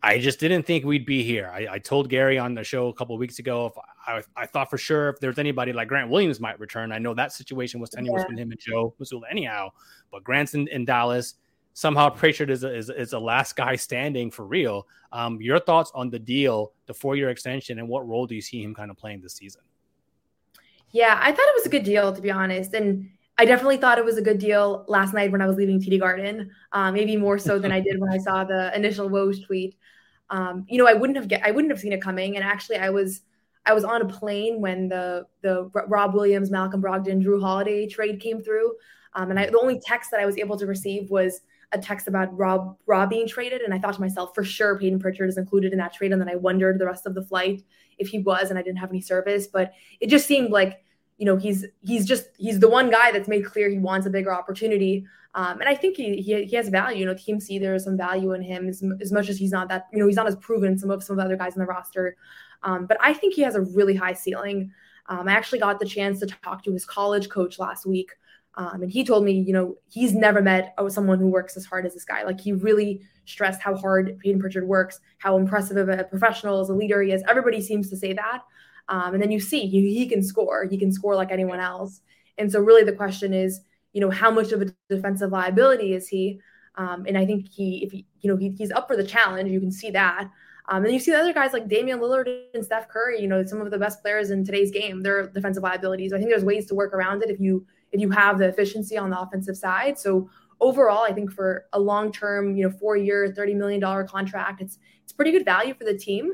I 0.05 0.19
just 0.19 0.38
didn't 0.39 0.63
think 0.63 0.83
we'd 0.83 1.05
be 1.05 1.24
here. 1.24 1.50
I, 1.53 1.67
I 1.72 1.79
told 1.79 2.10
Gary 2.10 2.38
on 2.38 2.53
the 2.53 2.63
show 2.63 2.89
a 2.89 2.93
couple 2.93 3.17
weeks 3.17 3.39
ago 3.39 3.67
if 3.67 3.74
I, 4.05 4.41
I, 4.41 4.45
thought 4.45 4.69
for 4.69 4.77
sure 4.77 5.07
if 5.07 5.19
there's 5.22 5.39
anybody 5.39 5.72
like 5.72 5.88
Grant 5.88 6.10
Williams 6.10 6.41
might 6.41 6.60
return. 6.60 6.91
I 6.91 6.98
know 6.98 7.13
that 7.13 7.31
situation 7.31 7.79
was 7.79 7.89
tenuous 7.89 8.19
yeah. 8.19 8.24
between 8.24 8.38
him 8.39 8.51
and 8.51 8.60
Joe 8.60 8.93
Mazzulla 9.00 9.22
anyhow, 9.31 9.69
but 10.12 10.22
Grant's 10.25 10.55
in, 10.55 10.67
in 10.67 10.83
Dallas. 10.83 11.36
Somehow 11.74 12.10
Pritchard 12.10 12.50
is 12.50 12.63
is, 12.63 12.89
is 12.89 13.13
a 13.13 13.20
last 13.20 13.56
guy 13.56 13.75
standing 13.75 14.32
for 14.32 14.46
real. 14.46 14.88
Um, 15.12 15.42
your 15.42 15.60
thoughts 15.60 15.92
on 15.94 16.10
the 16.10 16.20
deal, 16.20 16.74
the 16.86 16.94
four 16.94 17.15
year 17.15 17.30
extension, 17.30 17.80
and 17.80 17.88
what 17.88 18.08
role 18.08 18.27
do 18.27 18.36
you 18.36 18.42
see 18.42 18.62
him 18.62 18.75
kind 18.75 18.92
of 18.92 18.98
playing 18.98 19.22
this 19.22 19.34
season? 19.34 19.62
Yeah, 20.92 21.20
I 21.20 21.32
thought 21.32 21.48
it 21.48 21.56
was 21.56 21.65
a 21.65 21.70
good 21.70 21.84
deal 21.84 22.13
to 22.13 22.22
be 22.22 22.32
honest, 22.32 22.74
and 22.74 23.10
I 23.38 23.46
definitely 23.46 23.77
thought 23.77 23.98
it 23.98 24.06
was 24.06 24.18
a 24.18 24.22
good 24.22 24.38
deal 24.38 24.86
last 24.88 25.13
night 25.13 25.32
when 25.32 25.42
I 25.42 25.48
was 25.48 25.58
leaving 25.58 25.82
TD 25.82 26.00
Garden. 26.00 26.51
Uh, 26.72 26.92
maybe 26.92 27.18
more 27.18 27.39
so 27.39 27.58
than 27.58 27.72
I 27.72 27.80
did 27.80 28.00
when 28.00 28.12
I 28.12 28.18
saw 28.20 28.44
the 28.44 28.75
initial 28.75 29.10
Woj 29.10 29.44
tweet 29.44 29.75
um, 30.34 30.65
you 30.68 30.77
know, 30.80 30.88
I 30.88 30.94
wouldn't 30.94 31.18
have 31.18 31.27
get 31.27 31.46
I 31.46 31.51
wouldn't 31.51 31.72
have 31.72 31.80
seen 31.80 31.94
it 31.94 32.01
coming. 32.01 32.36
And 32.36 32.44
actually, 32.44 32.77
I 32.77 32.89
was 32.89 33.22
I 33.65 33.74
was 33.74 33.84
on 33.84 34.01
a 34.01 34.06
plane 34.06 34.62
when 34.62 34.89
the 34.89 35.27
the 35.42 35.70
Rob 35.88 36.15
Williams, 36.15 36.50
Malcolm 36.50 36.82
Brogdon, 36.82 37.24
Jrue 37.24 37.42
Holiday 37.42 37.88
trade 37.88 38.20
came 38.20 38.42
through, 38.42 38.74
um, 39.13 39.30
and 39.30 39.39
I, 39.39 39.46
the 39.46 39.60
only 39.60 39.80
text 39.80 40.12
that 40.12 40.20
I 40.20 40.25
was 40.25 40.38
able 40.38 40.58
to 40.58 40.65
receive 40.65 41.10
was 41.12 41.42
a 41.74 41.77
text 41.77 42.08
about 42.08 42.36
Rob 42.38 42.77
Rob 42.86 43.10
being 43.10 43.27
traded, 43.27 43.62
and 43.62 43.74
I 43.74 43.80
thought 43.80 43.96
to 43.96 44.01
myself, 44.01 44.34
for 44.34 44.44
sure, 44.44 44.80
Payton 44.80 45.00
Pritchard 45.00 45.30
is 45.30 45.38
included 45.38 45.74
in 45.74 45.80
that 45.80 45.94
trade. 45.94 46.12
And 46.12 46.22
then 46.22 46.30
I 46.30 46.36
wondered 46.36 46.80
the 46.80 46.86
rest 46.86 47.06
of 47.06 47.15
the 47.15 47.24
flight 47.24 47.63
if 47.98 48.08
he 48.08 48.20
was, 48.20 48.50
and 48.50 48.60
I 48.60 48.62
didn't 48.62 48.80
have 48.80 48.89
any 48.89 49.01
service, 49.01 49.48
but 49.48 49.74
it 50.00 50.08
just 50.08 50.27
seemed 50.27 50.51
like 50.51 50.84
you 51.18 51.25
know 51.25 51.36
he's 51.36 51.65
he's 51.82 52.06
just 52.06 52.30
he's 52.38 52.60
the 52.60 52.70
one 52.70 52.89
guy 52.89 53.12
that's 53.12 53.27
made 53.27 53.46
clear 53.46 53.70
he 53.70 53.80
wants 53.80 54.08
a 54.08 54.10
bigger 54.10 54.34
opportunity 54.34 55.06
um, 55.36 55.60
and 55.60 55.70
I 55.70 55.75
think 55.75 55.98
he, 55.98 56.18
he, 56.22 56.44
he 56.44 56.56
has 56.56 56.70
value. 56.70 57.00
You 57.00 57.06
know, 57.06 57.15
teams 57.15 57.46
see 57.46 57.58
there's 57.58 57.84
some 57.84 57.98
value 57.98 58.34
in 58.34 58.42
him 58.42 58.68
as, 58.70 58.84
as 59.01 59.12
much 59.12 59.30
as 59.30 59.38
he's 59.38 59.51
not 59.51 59.68
that. 59.70 59.88
You 59.92 60.00
know, 60.00 60.08
he's 60.08 60.15
not 60.15 60.27
as 60.27 60.36
proven 60.36 60.77
some 60.77 60.92
of 60.92 61.03
some 61.03 61.15
of 61.15 61.18
the 61.18 61.25
other 61.25 61.38
guys 61.38 61.56
in 61.56 61.60
the 61.60 61.65
roster. 61.65 62.15
Um, 62.62 62.86
but 62.86 62.98
I 63.01 63.13
think 63.13 63.34
he 63.34 63.42
has 63.42 63.56
a 63.56 63.62
really 63.62 63.96
high 63.96 64.13
ceiling. 64.13 64.72
Um, 65.08 65.27
I 65.27 65.34
actually 65.34 65.60
got 65.60 65.80
the 65.80 65.86
chance 65.86 66.20
to 66.20 66.27
talk 66.27 66.63
to 66.63 66.72
his 66.72 66.86
college 66.86 67.30
coach 67.30 67.60
last 67.60 67.86
week, 67.86 68.12
um, 68.55 68.83
and 68.83 68.91
he 68.91 69.03
told 69.03 69.24
me, 69.25 69.33
you 69.33 69.53
know, 69.53 69.75
he's 69.89 70.13
never 70.13 70.41
met 70.41 70.74
oh, 70.77 70.88
someone 70.88 71.19
who 71.19 71.27
works 71.27 71.57
as 71.57 71.65
hard 71.65 71.86
as 71.86 71.93
this 71.93 72.05
guy. 72.05 72.24
Like 72.24 72.39
he 72.39 72.53
really 72.53 73.01
stressed 73.25 73.62
how 73.62 73.75
hard 73.75 74.19
Payton 74.19 74.39
Pritchard 74.39 74.67
works, 74.67 75.00
how 75.17 75.38
impressive 75.38 75.77
of 75.77 75.89
a 75.89 76.03
professional 76.03 76.60
as 76.60 76.69
a 76.69 76.74
leader 76.74 77.01
he 77.01 77.12
is. 77.12 77.24
Everybody 77.27 77.62
seems 77.62 77.89
to 77.89 77.98
say 77.98 78.13
that. 78.13 78.41
Um, 78.89 79.13
and 79.13 79.24
then 79.24 79.31
you 79.31 79.39
see 79.39 79.65
he, 79.67 79.93
he 79.93 80.07
can 80.07 80.22
score. 80.22 80.67
He 80.69 80.77
can 80.77 80.91
score 80.91 81.15
like 81.15 81.31
anyone 81.31 81.60
else. 81.60 82.01
And 82.38 82.51
so 82.51 82.60
really 82.60 82.83
the 82.83 82.93
question 82.93 83.33
is, 83.33 83.62
you 83.93 84.01
know, 84.01 84.12
how 84.12 84.29
much 84.29 84.51
of 84.51 84.62
a 84.62 84.74
defensive 84.89 85.31
liability 85.31 85.93
is 85.93 86.07
he? 86.07 86.39
Um, 86.75 87.05
and 87.07 87.17
I 87.17 87.25
think 87.25 87.50
he, 87.50 87.83
if 87.83 87.91
he, 87.91 88.05
you 88.22 88.29
know, 88.29 88.38
he, 88.38 88.50
he's 88.50 88.72
up 88.72 88.88
for 88.88 88.98
the 88.98 89.03
challenge. 89.03 89.50
You 89.51 89.60
can 89.60 89.72
see 89.72 89.91
that. 89.91 90.29
Um, 90.69 90.83
and 90.86 90.93
you 90.93 91.00
see 91.00 91.12
the 91.12 91.19
other 91.19 91.33
guys 91.33 91.53
like 91.53 91.67
Damian 91.67 92.00
Lillard 92.00 92.45
and 92.53 92.63
Steph 92.63 92.88
Curry. 92.88 93.22
You 93.22 93.27
know, 93.27 93.43
some 93.45 93.62
of 93.62 93.69
the 93.69 93.77
best 93.77 94.01
players 94.01 94.31
in 94.31 94.45
today's 94.45 94.72
game. 94.72 95.01
They're 95.01 95.27
defensive 95.27 95.63
liabilities. 95.63 96.13
I 96.13 96.17
think 96.17 96.29
there's 96.29 96.45
ways 96.45 96.67
to 96.67 96.75
work 96.75 96.93
around 96.93 97.22
it 97.24 97.29
if 97.29 97.39
you 97.39 97.65
if 97.94 98.02
you 98.02 98.10
have 98.10 98.40
the 98.40 98.48
efficiency 98.48 98.98
on 98.98 99.10
the 99.10 99.20
offensive 99.20 99.56
side. 99.56 99.98
So 99.98 100.30
overall, 100.60 101.04
I 101.04 101.14
think 101.14 101.32
for 101.32 101.66
a 101.72 101.80
long 101.80 102.12
term, 102.12 102.56
you 102.58 102.68
know, 102.68 102.72
four 102.72 102.98
year, 102.98 103.34
$30 103.38 103.56
million 103.56 104.08
contract, 104.08 104.62
it's, 104.62 104.80
it's 105.04 105.14
pretty 105.14 105.32
good 105.32 105.46
value 105.46 105.74
for 105.74 105.86
the 105.86 105.98
team. 105.98 106.34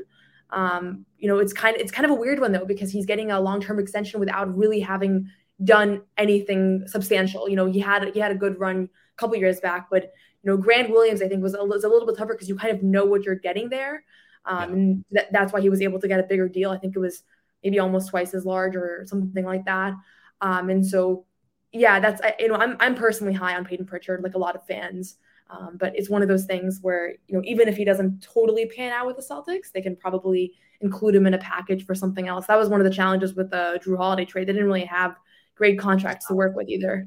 Um, 0.50 1.04
you 1.18 1.28
know, 1.28 1.38
it's 1.38 1.52
kind 1.52 1.76
of, 1.76 1.82
it's 1.82 1.92
kind 1.92 2.04
of 2.04 2.10
a 2.10 2.14
weird 2.14 2.40
one 2.40 2.50
though, 2.50 2.64
because 2.64 2.90
he's 2.90 3.06
getting 3.06 3.30
a 3.30 3.40
long-term 3.40 3.78
extension 3.78 4.18
without 4.18 4.56
really 4.56 4.80
having 4.80 5.30
done 5.62 6.02
anything 6.16 6.84
substantial. 6.86 7.48
You 7.48 7.56
know, 7.56 7.66
he 7.66 7.78
had, 7.78 8.12
he 8.14 8.18
had 8.18 8.32
a 8.32 8.34
good 8.34 8.58
run 8.58 8.88
a 8.88 9.16
couple 9.16 9.36
years 9.36 9.60
back, 9.60 9.88
but 9.90 10.04
you 10.42 10.50
know, 10.50 10.56
Grant 10.56 10.90
Williams, 10.90 11.20
I 11.20 11.28
think 11.28 11.42
was 11.42 11.54
a, 11.54 11.62
was 11.62 11.84
a 11.84 11.88
little 11.88 12.06
bit 12.06 12.16
tougher 12.16 12.32
because 12.32 12.48
you 12.48 12.56
kind 12.56 12.74
of 12.74 12.82
know 12.82 13.04
what 13.04 13.24
you're 13.24 13.34
getting 13.34 13.68
there. 13.68 14.04
Um, 14.46 14.72
and 14.72 15.04
th- 15.14 15.28
that's 15.30 15.52
why 15.52 15.60
he 15.60 15.68
was 15.68 15.82
able 15.82 16.00
to 16.00 16.08
get 16.08 16.18
a 16.18 16.22
bigger 16.22 16.48
deal. 16.48 16.70
I 16.70 16.78
think 16.78 16.96
it 16.96 16.98
was 16.98 17.22
maybe 17.62 17.78
almost 17.78 18.08
twice 18.08 18.32
as 18.32 18.46
large 18.46 18.74
or 18.74 19.04
something 19.06 19.44
like 19.44 19.66
that. 19.66 19.92
Um, 20.40 20.70
and 20.70 20.86
so 20.86 21.26
yeah, 21.72 22.00
that's 22.00 22.20
you 22.38 22.48
know 22.48 22.54
I'm 22.54 22.76
I'm 22.80 22.94
personally 22.94 23.32
high 23.32 23.56
on 23.56 23.64
Payton 23.64 23.86
Pritchard, 23.86 24.22
like 24.22 24.34
a 24.34 24.38
lot 24.38 24.56
of 24.56 24.66
fans. 24.66 25.16
Um, 25.50 25.76
but 25.78 25.96
it's 25.96 26.08
one 26.08 26.22
of 26.22 26.28
those 26.28 26.44
things 26.44 26.78
where 26.82 27.10
you 27.26 27.36
know 27.36 27.42
even 27.44 27.68
if 27.68 27.76
he 27.76 27.84
doesn't 27.84 28.22
totally 28.22 28.66
pan 28.66 28.92
out 28.92 29.06
with 29.06 29.16
the 29.16 29.22
Celtics, 29.22 29.72
they 29.72 29.82
can 29.82 29.96
probably 29.96 30.54
include 30.80 31.14
him 31.14 31.26
in 31.26 31.34
a 31.34 31.38
package 31.38 31.84
for 31.84 31.94
something 31.94 32.28
else. 32.28 32.46
That 32.46 32.58
was 32.58 32.68
one 32.68 32.80
of 32.80 32.84
the 32.84 32.92
challenges 32.92 33.34
with 33.34 33.50
the 33.50 33.80
Jrue 33.84 33.96
Holiday 33.96 34.24
trade. 34.24 34.48
They 34.48 34.52
didn't 34.52 34.66
really 34.66 34.84
have 34.84 35.16
great 35.54 35.78
contracts 35.78 36.26
to 36.26 36.34
work 36.34 36.56
with 36.56 36.68
either. 36.68 37.06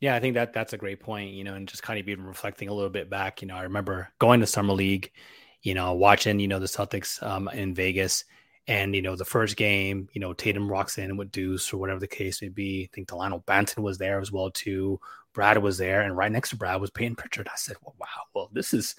Yeah, 0.00 0.14
I 0.14 0.20
think 0.20 0.34
that 0.34 0.52
that's 0.52 0.72
a 0.72 0.78
great 0.78 1.00
point. 1.00 1.32
You 1.32 1.44
know, 1.44 1.54
and 1.54 1.68
just 1.68 1.82
kind 1.82 1.98
of 1.98 2.08
even 2.08 2.24
reflecting 2.24 2.68
a 2.68 2.74
little 2.74 2.90
bit 2.90 3.10
back. 3.10 3.42
You 3.42 3.48
know, 3.48 3.56
I 3.56 3.62
remember 3.62 4.08
going 4.18 4.40
to 4.40 4.46
summer 4.46 4.74
league. 4.74 5.12
You 5.62 5.74
know, 5.74 5.94
watching 5.94 6.38
you 6.40 6.48
know 6.48 6.58
the 6.58 6.66
Celtics 6.66 7.22
um, 7.22 7.48
in 7.48 7.74
Vegas 7.74 8.24
and 8.68 8.94
you 8.94 9.00
know, 9.00 9.16
the 9.16 9.24
first 9.24 9.56
game, 9.56 10.08
you 10.12 10.20
know, 10.20 10.34
Tatum 10.34 10.70
rocks 10.70 10.98
in 10.98 11.16
with 11.16 11.32
Deuce 11.32 11.72
or 11.72 11.78
whatever 11.78 11.98
the 11.98 12.06
case 12.06 12.42
may 12.42 12.48
be. 12.48 12.84
I 12.84 12.94
think 12.94 13.08
Dalano 13.08 13.42
Banton 13.44 13.82
was 13.82 13.96
there 13.96 14.20
as 14.20 14.30
well 14.30 14.50
too. 14.50 15.00
Brad 15.32 15.58
was 15.58 15.78
there, 15.78 16.02
and 16.02 16.16
right 16.16 16.30
next 16.30 16.50
to 16.50 16.56
Brad 16.56 16.80
was 16.80 16.90
Payton 16.90 17.16
Pritchard. 17.16 17.48
I 17.48 17.56
said, 17.56 17.76
"Well, 17.82 17.94
wow, 17.98 18.06
well, 18.34 18.50
this 18.52 18.74
is 18.74 18.94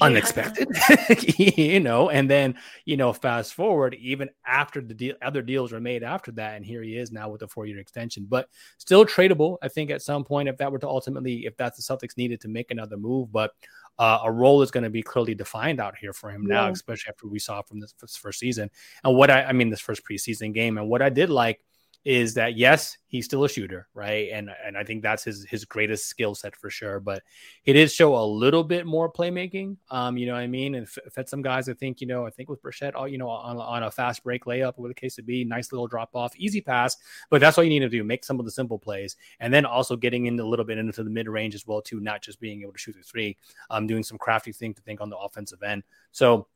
unexpected," 0.00 0.68
you 1.38 1.80
know. 1.80 2.08
And 2.08 2.30
then, 2.30 2.56
you 2.86 2.96
know, 2.96 3.12
fast 3.12 3.52
forward, 3.52 3.94
even 4.00 4.30
after 4.46 4.80
the 4.80 4.94
deal, 4.94 5.14
other 5.20 5.42
deals 5.42 5.72
were 5.72 5.80
made 5.80 6.02
after 6.02 6.32
that, 6.32 6.56
and 6.56 6.64
here 6.64 6.82
he 6.82 6.96
is 6.96 7.12
now 7.12 7.28
with 7.28 7.42
a 7.42 7.48
four-year 7.48 7.78
extension, 7.78 8.26
but 8.28 8.48
still 8.78 9.04
tradable. 9.04 9.58
I 9.60 9.68
think 9.68 9.90
at 9.90 10.02
some 10.02 10.24
point, 10.24 10.48
if 10.48 10.56
that 10.56 10.72
were 10.72 10.78
to 10.78 10.88
ultimately, 10.88 11.44
if 11.44 11.54
that's 11.58 11.84
the 11.84 11.96
Celtics 11.96 12.16
needed 12.16 12.40
to 12.42 12.48
make 12.48 12.70
another 12.70 12.96
move, 12.96 13.30
but 13.30 13.52
uh, 13.98 14.20
a 14.24 14.30
role 14.30 14.62
is 14.62 14.70
going 14.70 14.84
to 14.84 14.90
be 14.90 15.02
clearly 15.02 15.34
defined 15.34 15.80
out 15.80 15.96
here 15.96 16.12
for 16.12 16.30
him 16.30 16.46
yeah. 16.48 16.54
now, 16.54 16.70
especially 16.70 17.10
after 17.10 17.26
we 17.26 17.38
saw 17.38 17.62
from 17.62 17.80
this, 17.80 17.94
first 18.16 18.38
season. 18.38 18.70
And 19.04 19.16
what 19.16 19.30
I, 19.30 19.44
I 19.44 19.52
mean, 19.52 19.70
this 19.70 19.80
first 19.80 20.02
preseason 20.04 20.52
game, 20.52 20.78
and 20.78 20.88
what 20.88 21.02
I 21.02 21.08
did 21.08 21.30
like 21.30 21.60
is 22.06 22.34
that 22.34 22.56
yes, 22.56 22.96
he's 23.08 23.24
still 23.24 23.42
a 23.42 23.48
shooter, 23.48 23.88
right? 23.92 24.28
And 24.32 24.48
and 24.64 24.78
I 24.78 24.84
think 24.84 25.02
that's 25.02 25.24
his 25.24 25.44
his 25.44 25.64
greatest 25.64 26.06
skill 26.06 26.36
set 26.36 26.54
for 26.54 26.70
sure. 26.70 27.00
But 27.00 27.24
he 27.64 27.72
did 27.72 27.90
show 27.90 28.14
a 28.14 28.24
little 28.24 28.62
bit 28.62 28.86
more 28.86 29.12
playmaking. 29.12 29.76
Um, 29.90 30.16
you 30.16 30.26
know 30.26 30.34
what 30.34 30.42
I 30.42 30.46
mean? 30.46 30.76
And 30.76 30.88
fed 30.88 31.28
some 31.28 31.42
guys, 31.42 31.68
I 31.68 31.72
think, 31.74 32.00
you 32.00 32.06
know, 32.06 32.24
I 32.24 32.30
think 32.30 32.48
with 32.48 32.62
Brissett, 32.62 32.94
uh, 32.96 33.06
you 33.06 33.18
know, 33.18 33.28
on, 33.28 33.56
on 33.56 33.82
a 33.82 33.90
fast 33.90 34.22
break 34.22 34.44
layup, 34.44 34.78
with 34.78 34.92
the 34.92 34.94
case 34.94 35.16
to 35.16 35.22
be, 35.22 35.44
nice 35.44 35.72
little 35.72 35.88
drop 35.88 36.10
off, 36.14 36.32
easy 36.36 36.60
pass. 36.60 36.96
But 37.28 37.40
that's 37.40 37.58
all 37.58 37.64
you 37.64 37.70
need 37.70 37.80
to 37.80 37.88
do, 37.88 38.04
make 38.04 38.24
some 38.24 38.38
of 38.38 38.44
the 38.44 38.52
simple 38.52 38.78
plays, 38.78 39.16
and 39.40 39.52
then 39.52 39.66
also 39.66 39.96
getting 39.96 40.26
in 40.26 40.38
a 40.38 40.46
little 40.46 40.64
bit 40.64 40.78
into 40.78 41.02
the 41.02 41.10
mid 41.10 41.28
range 41.28 41.56
as 41.56 41.66
well 41.66 41.82
too, 41.82 41.98
not 41.98 42.22
just 42.22 42.38
being 42.38 42.62
able 42.62 42.72
to 42.72 42.78
shoot 42.78 42.94
the 42.96 43.02
three. 43.02 43.36
Um, 43.68 43.88
doing 43.88 44.04
some 44.04 44.16
crafty 44.16 44.52
thing 44.52 44.74
to 44.74 44.82
think 44.82 45.00
on 45.00 45.10
the 45.10 45.18
offensive 45.18 45.64
end. 45.64 45.82
So 46.12 46.46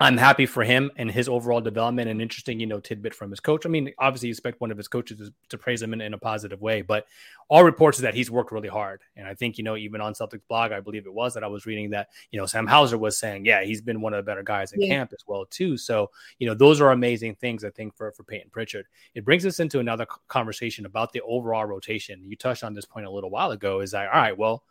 I'm 0.00 0.16
happy 0.16 0.44
for 0.44 0.64
him 0.64 0.90
and 0.96 1.08
his 1.08 1.28
overall 1.28 1.60
development 1.60 2.10
and 2.10 2.20
interesting, 2.20 2.58
you 2.58 2.66
know, 2.66 2.80
tidbit 2.80 3.14
from 3.14 3.30
his 3.30 3.38
coach. 3.38 3.64
I 3.64 3.68
mean, 3.68 3.92
obviously, 3.98 4.26
you 4.26 4.32
expect 4.32 4.60
one 4.60 4.72
of 4.72 4.76
his 4.76 4.88
coaches 4.88 5.18
to, 5.18 5.32
to 5.50 5.58
praise 5.58 5.80
him 5.80 5.92
in, 5.92 6.00
in, 6.00 6.14
a 6.14 6.18
positive 6.18 6.60
way, 6.60 6.82
but 6.82 7.06
all 7.48 7.62
reports 7.62 7.98
is 7.98 8.02
that 8.02 8.14
he's 8.14 8.28
worked 8.28 8.50
really 8.50 8.68
hard. 8.68 9.02
And 9.14 9.28
I 9.28 9.34
think, 9.34 9.56
you 9.56 9.62
know, 9.62 9.76
even 9.76 10.00
on 10.00 10.12
Celtics 10.12 10.40
blog, 10.48 10.72
I 10.72 10.80
believe 10.80 11.06
it 11.06 11.14
was 11.14 11.32
that 11.34 11.44
I 11.44 11.46
was 11.46 11.64
reading 11.64 11.90
that, 11.90 12.08
you 12.32 12.40
know, 12.40 12.46
Sam 12.46 12.66
Hauser 12.66 12.98
was 12.98 13.18
saying, 13.18 13.44
yeah, 13.44 13.62
he's 13.62 13.82
been 13.82 14.00
one 14.00 14.12
of 14.12 14.16
the 14.16 14.28
better 14.28 14.42
guys 14.42 14.72
in 14.72 14.80
yeah. 14.80 14.88
camp 14.88 15.12
as 15.12 15.22
well, 15.28 15.46
too. 15.46 15.76
So, 15.76 16.10
you 16.40 16.48
know, 16.48 16.54
those 16.54 16.80
are 16.80 16.90
amazing 16.90 17.36
things, 17.36 17.64
I 17.64 17.70
think, 17.70 17.94
for, 17.94 18.10
for 18.10 18.24
Payton 18.24 18.50
Pritchard. 18.50 18.86
It 19.14 19.24
brings 19.24 19.46
us 19.46 19.60
into 19.60 19.78
another 19.78 20.06
conversation 20.26 20.86
about 20.86 21.12
the 21.12 21.20
overall 21.20 21.66
rotation. 21.66 22.24
You 22.26 22.34
touched 22.34 22.64
on 22.64 22.74
this 22.74 22.84
point 22.84 23.06
a 23.06 23.10
little 23.10 23.30
while 23.30 23.52
ago 23.52 23.78
is 23.78 23.92
that, 23.92 24.08
all 24.08 24.20
right, 24.20 24.36
well, 24.36 24.64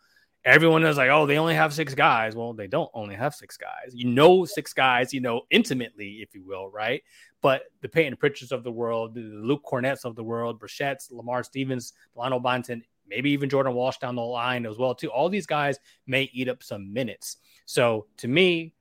everyone 0.44 0.84
is 0.84 0.96
like, 0.96 1.10
oh, 1.10 1.26
they 1.26 1.38
only 1.38 1.54
have 1.54 1.72
six 1.72 1.94
guys. 1.94 2.36
Well, 2.36 2.52
they 2.52 2.66
don't 2.66 2.90
only 2.94 3.14
have 3.14 3.34
six 3.34 3.56
guys. 3.56 3.92
You 3.92 4.06
know, 4.06 4.44
six 4.44 4.72
guys, 4.72 5.12
you 5.12 5.20
know, 5.20 5.42
intimately, 5.50 6.18
if 6.20 6.34
you 6.34 6.44
will, 6.44 6.68
right? 6.68 7.02
But 7.40 7.62
the 7.80 7.88
Payton 7.88 8.16
Pritchards 8.16 8.52
of 8.52 8.64
the 8.64 8.72
world, 8.72 9.14
the 9.14 9.20
Luke 9.20 9.62
Kornets 9.64 10.04
of 10.04 10.16
the 10.16 10.24
world, 10.24 10.60
Brissett's, 10.60 11.10
Lamar 11.10 11.42
Stevens, 11.42 11.92
Lionel 12.14 12.40
Banton, 12.40 12.82
maybe 13.08 13.30
even 13.30 13.48
Jordan 13.48 13.74
Walsh 13.74 13.98
down 13.98 14.16
the 14.16 14.22
line 14.22 14.66
as 14.66 14.78
well, 14.78 14.94
too. 14.94 15.08
All 15.08 15.28
these 15.28 15.46
guys 15.46 15.78
may 16.06 16.30
eat 16.32 16.48
up 16.48 16.62
some 16.62 16.92
minutes. 16.92 17.38
So 17.66 18.06
to 18.18 18.28
me, 18.28 18.74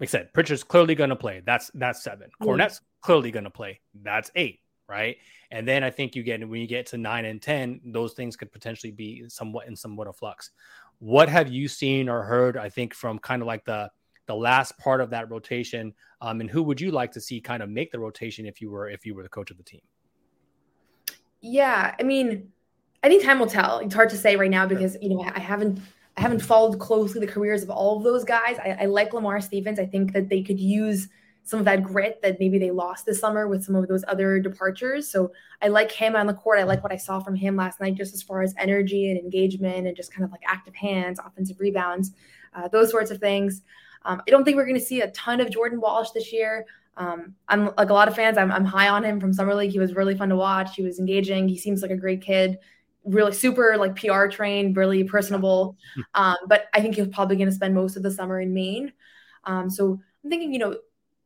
like 0.00 0.08
I 0.08 0.10
said, 0.10 0.32
Pritchard's 0.32 0.64
clearly 0.64 0.94
going 0.94 1.10
to 1.10 1.16
play. 1.16 1.42
That's 1.44 1.70
that's 1.74 2.02
seven. 2.02 2.30
Mm. 2.42 2.46
Kornet's 2.46 2.80
clearly 3.02 3.30
going 3.30 3.44
to 3.44 3.50
play. 3.50 3.80
That's 4.02 4.30
eight 4.34 4.61
right? 4.92 5.16
And 5.50 5.66
then 5.66 5.82
I 5.82 5.90
think 5.90 6.14
you 6.14 6.22
get 6.22 6.46
when 6.46 6.60
you 6.60 6.66
get 6.66 6.86
to 6.86 6.98
nine 6.98 7.24
and 7.24 7.40
ten, 7.40 7.80
those 7.84 8.12
things 8.12 8.36
could 8.36 8.52
potentially 8.52 8.92
be 8.92 9.24
somewhat 9.28 9.66
in 9.66 9.74
somewhat 9.74 10.06
of 10.06 10.16
flux. 10.16 10.50
What 10.98 11.28
have 11.28 11.48
you 11.48 11.66
seen 11.66 12.08
or 12.08 12.22
heard? 12.22 12.56
I 12.56 12.68
think 12.68 12.94
from 12.94 13.18
kind 13.18 13.42
of 13.42 13.48
like 13.48 13.64
the 13.64 13.90
the 14.26 14.36
last 14.36 14.78
part 14.78 15.00
of 15.00 15.10
that 15.10 15.30
rotation, 15.30 15.92
um, 16.20 16.40
and 16.40 16.48
who 16.48 16.62
would 16.62 16.80
you 16.80 16.90
like 16.90 17.10
to 17.12 17.20
see 17.20 17.40
kind 17.40 17.62
of 17.62 17.68
make 17.70 17.90
the 17.90 17.98
rotation 17.98 18.46
if 18.46 18.60
you 18.60 18.70
were 18.70 18.88
if 18.88 19.04
you 19.04 19.14
were 19.14 19.22
the 19.22 19.28
coach 19.28 19.50
of 19.50 19.56
the 19.56 19.64
team? 19.64 19.80
Yeah, 21.40 21.94
I 21.98 22.02
mean, 22.02 22.52
I 23.02 23.08
think 23.08 23.24
time 23.24 23.38
will 23.40 23.46
tell. 23.46 23.78
It's 23.78 23.94
hard 23.94 24.10
to 24.10 24.16
say 24.16 24.36
right 24.36 24.50
now 24.50 24.66
because 24.66 24.96
you 25.00 25.08
know 25.08 25.22
I 25.22 25.40
haven't 25.40 25.80
I 26.16 26.20
haven't 26.20 26.40
followed 26.40 26.78
closely 26.78 27.20
the 27.20 27.32
careers 27.32 27.62
of 27.62 27.70
all 27.70 27.96
of 27.96 28.04
those 28.04 28.24
guys. 28.24 28.58
I, 28.58 28.76
I 28.82 28.84
like 28.84 29.12
Lamar 29.12 29.40
Stevens. 29.40 29.78
I 29.78 29.86
think 29.86 30.12
that 30.12 30.28
they 30.28 30.42
could 30.42 30.60
use 30.60 31.08
some 31.44 31.58
of 31.58 31.64
that 31.64 31.82
grit 31.82 32.20
that 32.22 32.38
maybe 32.38 32.58
they 32.58 32.70
lost 32.70 33.04
this 33.04 33.20
summer 33.20 33.48
with 33.48 33.64
some 33.64 33.74
of 33.74 33.88
those 33.88 34.04
other 34.06 34.38
departures. 34.38 35.08
So 35.08 35.32
I 35.60 35.68
like 35.68 35.90
him 35.90 36.14
on 36.14 36.26
the 36.26 36.34
court. 36.34 36.60
I 36.60 36.62
like 36.62 36.82
what 36.82 36.92
I 36.92 36.96
saw 36.96 37.20
from 37.20 37.34
him 37.34 37.56
last 37.56 37.80
night, 37.80 37.94
just 37.94 38.14
as 38.14 38.22
far 38.22 38.42
as 38.42 38.54
energy 38.58 39.10
and 39.10 39.18
engagement 39.18 39.86
and 39.86 39.96
just 39.96 40.12
kind 40.12 40.24
of 40.24 40.30
like 40.30 40.42
active 40.46 40.74
hands, 40.74 41.18
offensive 41.24 41.58
rebounds, 41.58 42.12
uh, 42.54 42.68
those 42.68 42.90
sorts 42.90 43.10
of 43.10 43.18
things. 43.18 43.62
Um, 44.04 44.22
I 44.26 44.30
don't 44.30 44.44
think 44.44 44.56
we're 44.56 44.66
going 44.66 44.78
to 44.78 44.84
see 44.84 45.00
a 45.00 45.10
ton 45.10 45.40
of 45.40 45.50
Jordan 45.50 45.80
Walsh 45.80 46.10
this 46.10 46.32
year. 46.32 46.64
Um, 46.96 47.34
I'm 47.48 47.74
like 47.76 47.90
a 47.90 47.94
lot 47.94 48.08
of 48.08 48.14
fans. 48.14 48.38
I'm, 48.38 48.52
I'm 48.52 48.64
high 48.64 48.88
on 48.88 49.02
him 49.02 49.18
from 49.18 49.32
summer 49.32 49.54
league. 49.54 49.72
He 49.72 49.78
was 49.78 49.94
really 49.94 50.16
fun 50.16 50.28
to 50.28 50.36
watch. 50.36 50.76
He 50.76 50.82
was 50.82 50.98
engaging. 50.98 51.48
He 51.48 51.58
seems 51.58 51.82
like 51.82 51.90
a 51.90 51.96
great 51.96 52.22
kid 52.22 52.58
really 53.04 53.32
super 53.32 53.76
like 53.76 53.96
PR 53.96 54.26
trained, 54.26 54.76
really 54.76 55.04
personable. 55.04 55.76
Um, 56.14 56.36
but 56.46 56.66
I 56.72 56.80
think 56.80 56.94
he's 56.94 57.08
probably 57.08 57.36
going 57.36 57.48
to 57.48 57.54
spend 57.54 57.74
most 57.74 57.96
of 57.96 58.02
the 58.02 58.10
summer 58.10 58.40
in 58.40 58.54
Maine. 58.54 58.92
Um, 59.44 59.68
so 59.70 60.00
I'm 60.22 60.30
thinking, 60.30 60.52
you 60.52 60.58
know, 60.58 60.76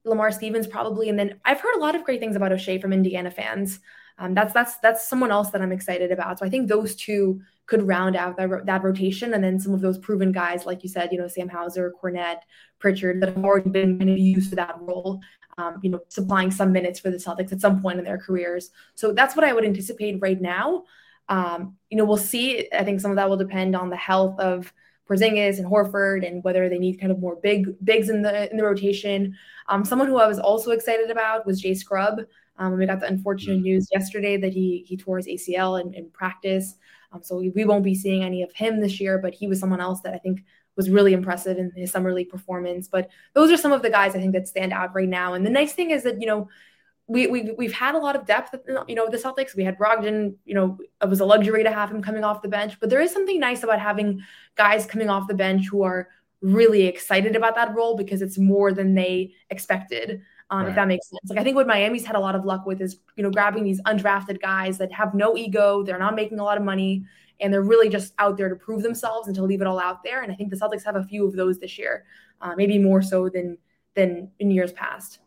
Lamar 0.07 0.31
Stevens 0.31 0.67
probably, 0.67 1.09
and 1.09 1.19
then 1.19 1.41
I've 1.45 1.61
heard 1.61 1.75
a 1.75 1.81
lot 1.81 1.95
of 1.95 2.05
great 2.05 2.21
things 2.21 2.37
about 2.37 2.53
Oshae 2.53 2.81
from 2.81 2.93
Indiana 2.93 3.31
fans. 3.31 3.81
Um, 4.19 4.35
that's 4.35 4.55
that's 4.55 4.79
that's 4.79 5.07
someone 5.07 5.31
else 5.31 5.51
that 5.51 5.61
I'm 5.61 5.73
excited 5.73 6.11
about. 6.11 6.39
So 6.39 6.47
I 6.47 6.49
think 6.49 6.69
those 6.69 6.95
two 6.95 7.41
could 7.67 7.87
round 7.87 8.17
out 8.17 8.37
that, 8.37 8.65
that 8.65 8.85
rotation, 8.85 9.35
and 9.35 9.43
then 9.45 9.59
some 9.61 9.75
of 9.75 9.81
those 9.81 9.99
proven 9.99 10.33
guys, 10.33 10.65
like 10.65 10.83
you 10.83 10.89
said, 10.89 11.11
you 11.13 11.19
know, 11.19 11.29
Sam 11.29 11.49
Hauser, 11.49 11.93
Kornet, 12.03 12.39
Pritchard, 12.79 13.21
that 13.21 13.35
have 13.35 13.45
already 13.45 13.69
been 13.69 13.99
kind 13.99 14.11
of 14.11 14.19
used 14.19 14.49
for 14.51 14.57
that 14.57 14.77
role. 14.81 15.21
Um, 15.59 15.81
you 15.83 15.91
know, 15.91 16.01
supplying 16.09 16.51
some 16.51 16.71
minutes 16.71 17.01
for 17.01 17.11
the 17.11 17.17
Celtics 17.17 17.51
at 17.51 17.63
some 17.63 17.81
point 17.81 17.99
in 17.99 18.05
their 18.05 18.19
careers. 18.19 18.71
So 18.95 19.13
that's 19.13 19.35
what 19.35 19.45
I 19.45 19.55
would 19.55 19.65
anticipate 19.65 20.19
right 20.21 20.39
now. 20.39 20.85
Um, 21.31 21.77
you 21.89 21.97
know, 21.97 22.05
we'll 22.05 22.19
see. 22.19 22.69
I 22.73 22.85
think 22.85 23.01
some 23.01 23.11
of 23.11 23.17
that 23.17 23.29
will 23.29 23.39
depend 23.39 23.75
on 23.75 23.89
the 23.89 23.97
health 23.97 24.39
of 24.39 24.71
Porzingis 25.09 25.59
and 25.59 25.67
Horford 25.67 26.27
and 26.27 26.43
whether 26.45 26.69
they 26.69 26.79
need 26.79 27.01
kind 27.01 27.13
of 27.13 27.21
more 27.21 27.37
big 27.37 27.75
bigs 27.85 28.09
in 28.09 28.23
the 28.23 28.51
in 28.51 28.57
the 28.57 28.65
rotation. 28.65 29.37
Um, 29.69 29.85
someone 29.85 30.09
who 30.09 30.19
I 30.19 30.27
was 30.27 30.39
also 30.39 30.71
excited 30.71 31.11
about 31.11 31.47
was 31.47 31.61
Jay 31.61 31.75
Scrubb. 31.75 32.21
Um, 32.59 32.79
we 32.79 32.87
got 32.87 33.01
the 33.01 33.07
unfortunate 33.07 33.57
mm-hmm. 33.57 33.65
news 33.65 33.89
yesterday 33.93 34.37
that 34.39 34.53
he 34.53 34.85
he 34.87 34.97
tore 34.97 35.19
his 35.19 35.27
ACL 35.27 35.81
in, 35.81 35.93
in 35.95 36.11
practice. 36.11 36.77
Um, 37.13 37.23
so 37.23 37.39
we, 37.39 37.51
we 37.51 37.65
won't 37.65 37.85
be 37.85 37.95
seeing 37.95 38.23
any 38.23 38.43
of 38.43 38.53
him 38.53 38.81
this 38.81 39.01
year, 39.01 39.19
but 39.19 39.35
he 39.35 39.47
was 39.47 39.61
someone 39.61 39.81
else 39.81 40.01
that 40.03 40.15
I 40.15 40.19
think 40.19 40.45
was 40.77 40.91
really 40.91 41.13
impressive 41.13 41.59
in 41.59 41.73
his 41.75 41.91
summer 41.91 42.13
league 42.13 42.29
performance. 42.29 42.89
But 42.89 43.11
those 43.35 43.51
are 43.51 43.57
some 43.57 43.73
of 43.73 43.83
the 43.83 43.91
guys 43.91 44.15
I 44.15 44.21
think 44.21 44.35
that 44.35 44.49
stand 44.49 44.73
out 44.73 44.95
right 44.95 45.09
now. 45.09 45.35
And 45.35 45.45
the 45.45 45.51
nice 45.51 45.73
thing 45.73 45.91
is 45.91 46.03
that, 46.03 46.21
you 46.21 46.27
know, 46.27 46.49
we, 47.09 47.29
we 47.29 47.53
we've 47.57 47.73
had 47.73 47.95
a 47.95 47.99
lot 47.99 48.17
of 48.17 48.27
depth, 48.27 48.55
you 48.89 48.95
know, 48.95 49.09
the 49.09 49.17
Celtics. 49.17 49.55
We 49.55 49.63
had 49.63 49.79
Brogdon, 49.79 50.35
you 50.45 50.55
know, 50.55 50.77
it 51.01 51.09
was 51.09 51.21
a 51.21 51.25
luxury 51.25 51.63
to 51.63 51.71
have 51.71 51.91
him 51.91 52.03
coming 52.03 52.25
off 52.25 52.43
the 52.43 52.49
bench. 52.49 52.79
But 52.81 52.91
there 52.91 53.01
is 53.01 53.13
something 53.13 53.39
nice 53.39 53.63
about 53.63 53.79
having 53.79 54.23
guys 54.57 54.87
coming 54.87 55.09
off 55.09 55.29
the 55.29 55.35
bench 55.35 55.69
who 55.69 55.83
are 55.83 56.09
really 56.43 56.87
excited 56.87 57.35
about 57.37 57.55
that 57.55 57.75
role 57.75 57.97
because 57.97 58.23
it's 58.23 58.39
more 58.39 58.73
than 58.73 58.95
they 58.95 59.33
expected. 59.51 60.21
Um, 60.51 60.61
right. 60.61 60.69
If 60.69 60.75
that 60.77 60.89
makes 60.89 61.09
sense. 61.09 61.31
Like 61.31 61.39
I 61.39 61.45
think 61.45 61.57
what 61.57 61.67
Miami's 61.67 62.05
had 62.05 62.15
a 62.15 62.21
lot 62.21 62.35
of 62.35 62.45
luck 62.45 62.67
with 62.67 62.81
is 62.81 63.01
you 63.17 63.23
know 63.23 63.31
grabbing 63.31 63.65
these 63.65 63.81
undrafted 63.83 64.41
guys 64.41 64.79
that 64.79 64.93
have 64.93 65.15
no 65.15 65.37
ego, 65.37 65.83
they're 65.83 65.99
not 65.99 66.15
making 66.15 66.39
a 66.39 66.45
lot 66.45 66.57
of 66.57 66.63
money, 66.63 67.05
and 67.41 67.53
they're 67.53 67.63
really 67.63 67.89
just 67.89 68.15
out 68.19 68.37
there 68.37 68.49
to 68.49 68.57
prove 68.57 68.83
themselves 68.83 69.27
and 69.27 69.37
to 69.37 69.43
leave 69.43 69.61
it 69.61 69.67
all 69.67 69.81
out 69.81 70.05
there. 70.05 70.23
And 70.23 70.31
I 70.31 70.37
think 70.37 70.51
the 70.51 70.57
Celtics 70.57 70.85
have 70.85 70.97
a 70.97 71.03
few 71.03 71.27
of 71.27 71.35
those 71.35 71.59
this 71.59 71.79
year, 71.79 72.05
uh, 72.41 72.55
maybe 72.57 72.79
more 72.79 73.03
so 73.03 73.29
than 73.29 73.59
than 73.95 74.31
in 74.39 74.51
years 74.51 74.73
past. 74.73 75.19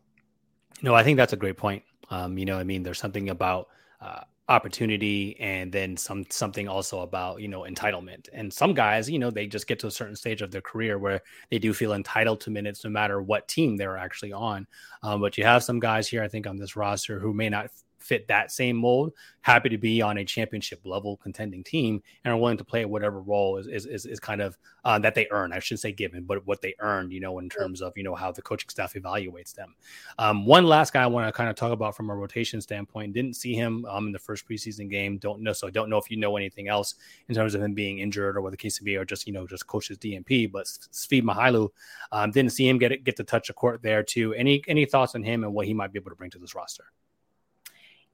No, 0.82 0.94
I 0.94 1.04
think 1.04 1.18
that's 1.18 1.34
a 1.34 1.38
great 1.38 1.58
point. 1.58 1.84
Um, 2.10 2.38
you 2.38 2.46
know, 2.46 2.58
I 2.58 2.64
mean, 2.64 2.84
there's 2.84 3.00
something 3.00 3.30
about 3.30 3.68
uh, 4.02 4.22
opportunity 4.48 5.40
and 5.40 5.72
then 5.72 5.96
some 5.96 6.26
something 6.30 6.68
also 6.68 7.02
about 7.02 7.40
you 7.40 7.48
know 7.48 7.62
entitlement. 7.62 8.28
And 8.34 8.52
some 8.52 8.74
guys 8.74 9.10
you 9.10 9.20
know 9.20 9.30
they 9.30 9.48
just 9.48 9.68
get 9.68 9.80
to 9.80 9.88
a 9.88 9.92
certain 9.92 10.16
stage 10.16 10.42
of 10.42 10.52
their 10.52 10.62
career 10.62 10.98
where 10.98 11.22
they 11.52 11.60
do 11.60 11.74
feel 11.74 11.94
entitled 11.94 12.42
to 12.42 12.50
minutes 12.50 12.84
no 12.84 12.90
matter 12.90 13.22
what 13.22 13.48
team 13.48 13.78
they're 13.78 13.98
actually 13.98 14.34
on. 14.34 14.68
Um, 15.04 15.22
but 15.22 15.38
you 15.38 15.44
have 15.44 15.64
some 15.64 15.80
guys 15.80 16.08
here 16.08 16.24
i 16.24 16.28
think 16.28 16.46
on 16.48 16.58
this 16.58 16.76
roster 16.76 17.20
who 17.20 17.34
may 17.34 17.48
not 17.48 17.70
fit 18.00 18.28
that 18.28 18.52
same 18.52 18.76
mold, 18.76 19.14
happy 19.42 19.70
to 19.70 19.78
be 19.78 20.02
on 20.02 20.18
a 20.18 20.26
championship 20.26 20.80
level 20.84 21.18
contending 21.18 21.64
team 21.64 22.02
and 22.24 22.34
are 22.34 22.38
willing 22.38 22.58
to 22.58 22.64
play 22.64 22.86
whatever 22.86 23.22
role 23.22 23.58
is 23.58 23.68
is, 23.68 23.86
is, 23.86 24.06
is 24.06 24.20
kind 24.20 24.42
of 24.42 24.58
uh, 24.86 25.00
that 25.00 25.16
they 25.16 25.28
earn. 25.32 25.54
I 25.54 25.60
shouldn't 25.60 25.82
say 25.82 25.92
given, 25.92 26.24
but 26.24 26.46
what 26.46 26.62
they 26.62 26.76
earned, 26.80 27.12
you 27.12 27.20
know, 27.20 27.40
in 27.40 27.50
terms 27.50 27.82
of 27.82 27.94
you 27.96 28.04
know 28.04 28.16
how 28.16 28.32
the 28.32 28.42
coaching 28.42 28.70
staff 28.70 28.94
evaluates 28.94 29.54
them. 29.54 29.76
Um, 30.18 30.46
one 30.46 30.66
last 30.66 30.94
guy 30.94 31.04
I 31.04 31.08
want 31.08 31.28
to 31.28 31.32
kind 31.32 31.50
of 31.50 31.56
talk 31.56 31.72
about 31.72 31.96
from 31.96 32.10
a 32.10 32.16
rotation 32.16 32.62
standpoint. 32.62 33.14
Didn't 33.14 33.36
see 33.36 33.54
him 33.54 33.86
um, 33.86 34.08
in 34.08 34.12
the 34.12 34.20
first 34.20 34.48
preseason 34.48 34.90
game. 34.90 35.18
Don't 35.18 35.42
know, 35.42 35.54
so 35.54 35.68
I 35.68 35.72
don't 35.72 35.90
know 35.90 35.98
if 35.98 36.10
you 36.10 36.18
know 36.18 36.38
anything 36.38 36.68
else 36.68 36.96
in 37.28 37.36
terms 37.36 37.56
of 37.56 37.62
him 37.62 37.74
being 37.74 38.00
injured 38.00 38.38
or 38.38 38.42
what 38.42 38.52
the 38.52 38.58
case 38.58 38.82
may 38.82 38.86
be, 38.86 38.98
or 38.98 39.06
just 39.06 39.28
you 39.28 39.34
know 39.34 39.48
just 39.48 39.68
coaches 39.68 39.98
DNP. 39.98 40.52
But 40.52 40.66
Svi 40.66 41.22
Mykhailiuk 41.22 41.70
um, 42.12 42.32
didn't 42.32 42.52
see 42.52 42.68
him 42.68 42.78
get 42.78 43.04
get 43.04 43.16
to 43.18 43.24
touch 43.24 43.48
the 43.48 43.54
court 43.54 43.82
there 43.82 44.04
too. 44.04 44.34
Any 44.34 44.62
any 44.68 44.86
thoughts 44.86 45.16
on 45.16 45.24
him 45.24 45.44
and 45.44 45.54
what 45.54 45.66
he 45.66 45.74
might 45.74 45.92
be 45.92 46.00
able 46.00 46.12
to 46.12 46.16
bring 46.16 46.32
to 46.32 46.40
this 46.40 46.56
roster? 46.56 46.86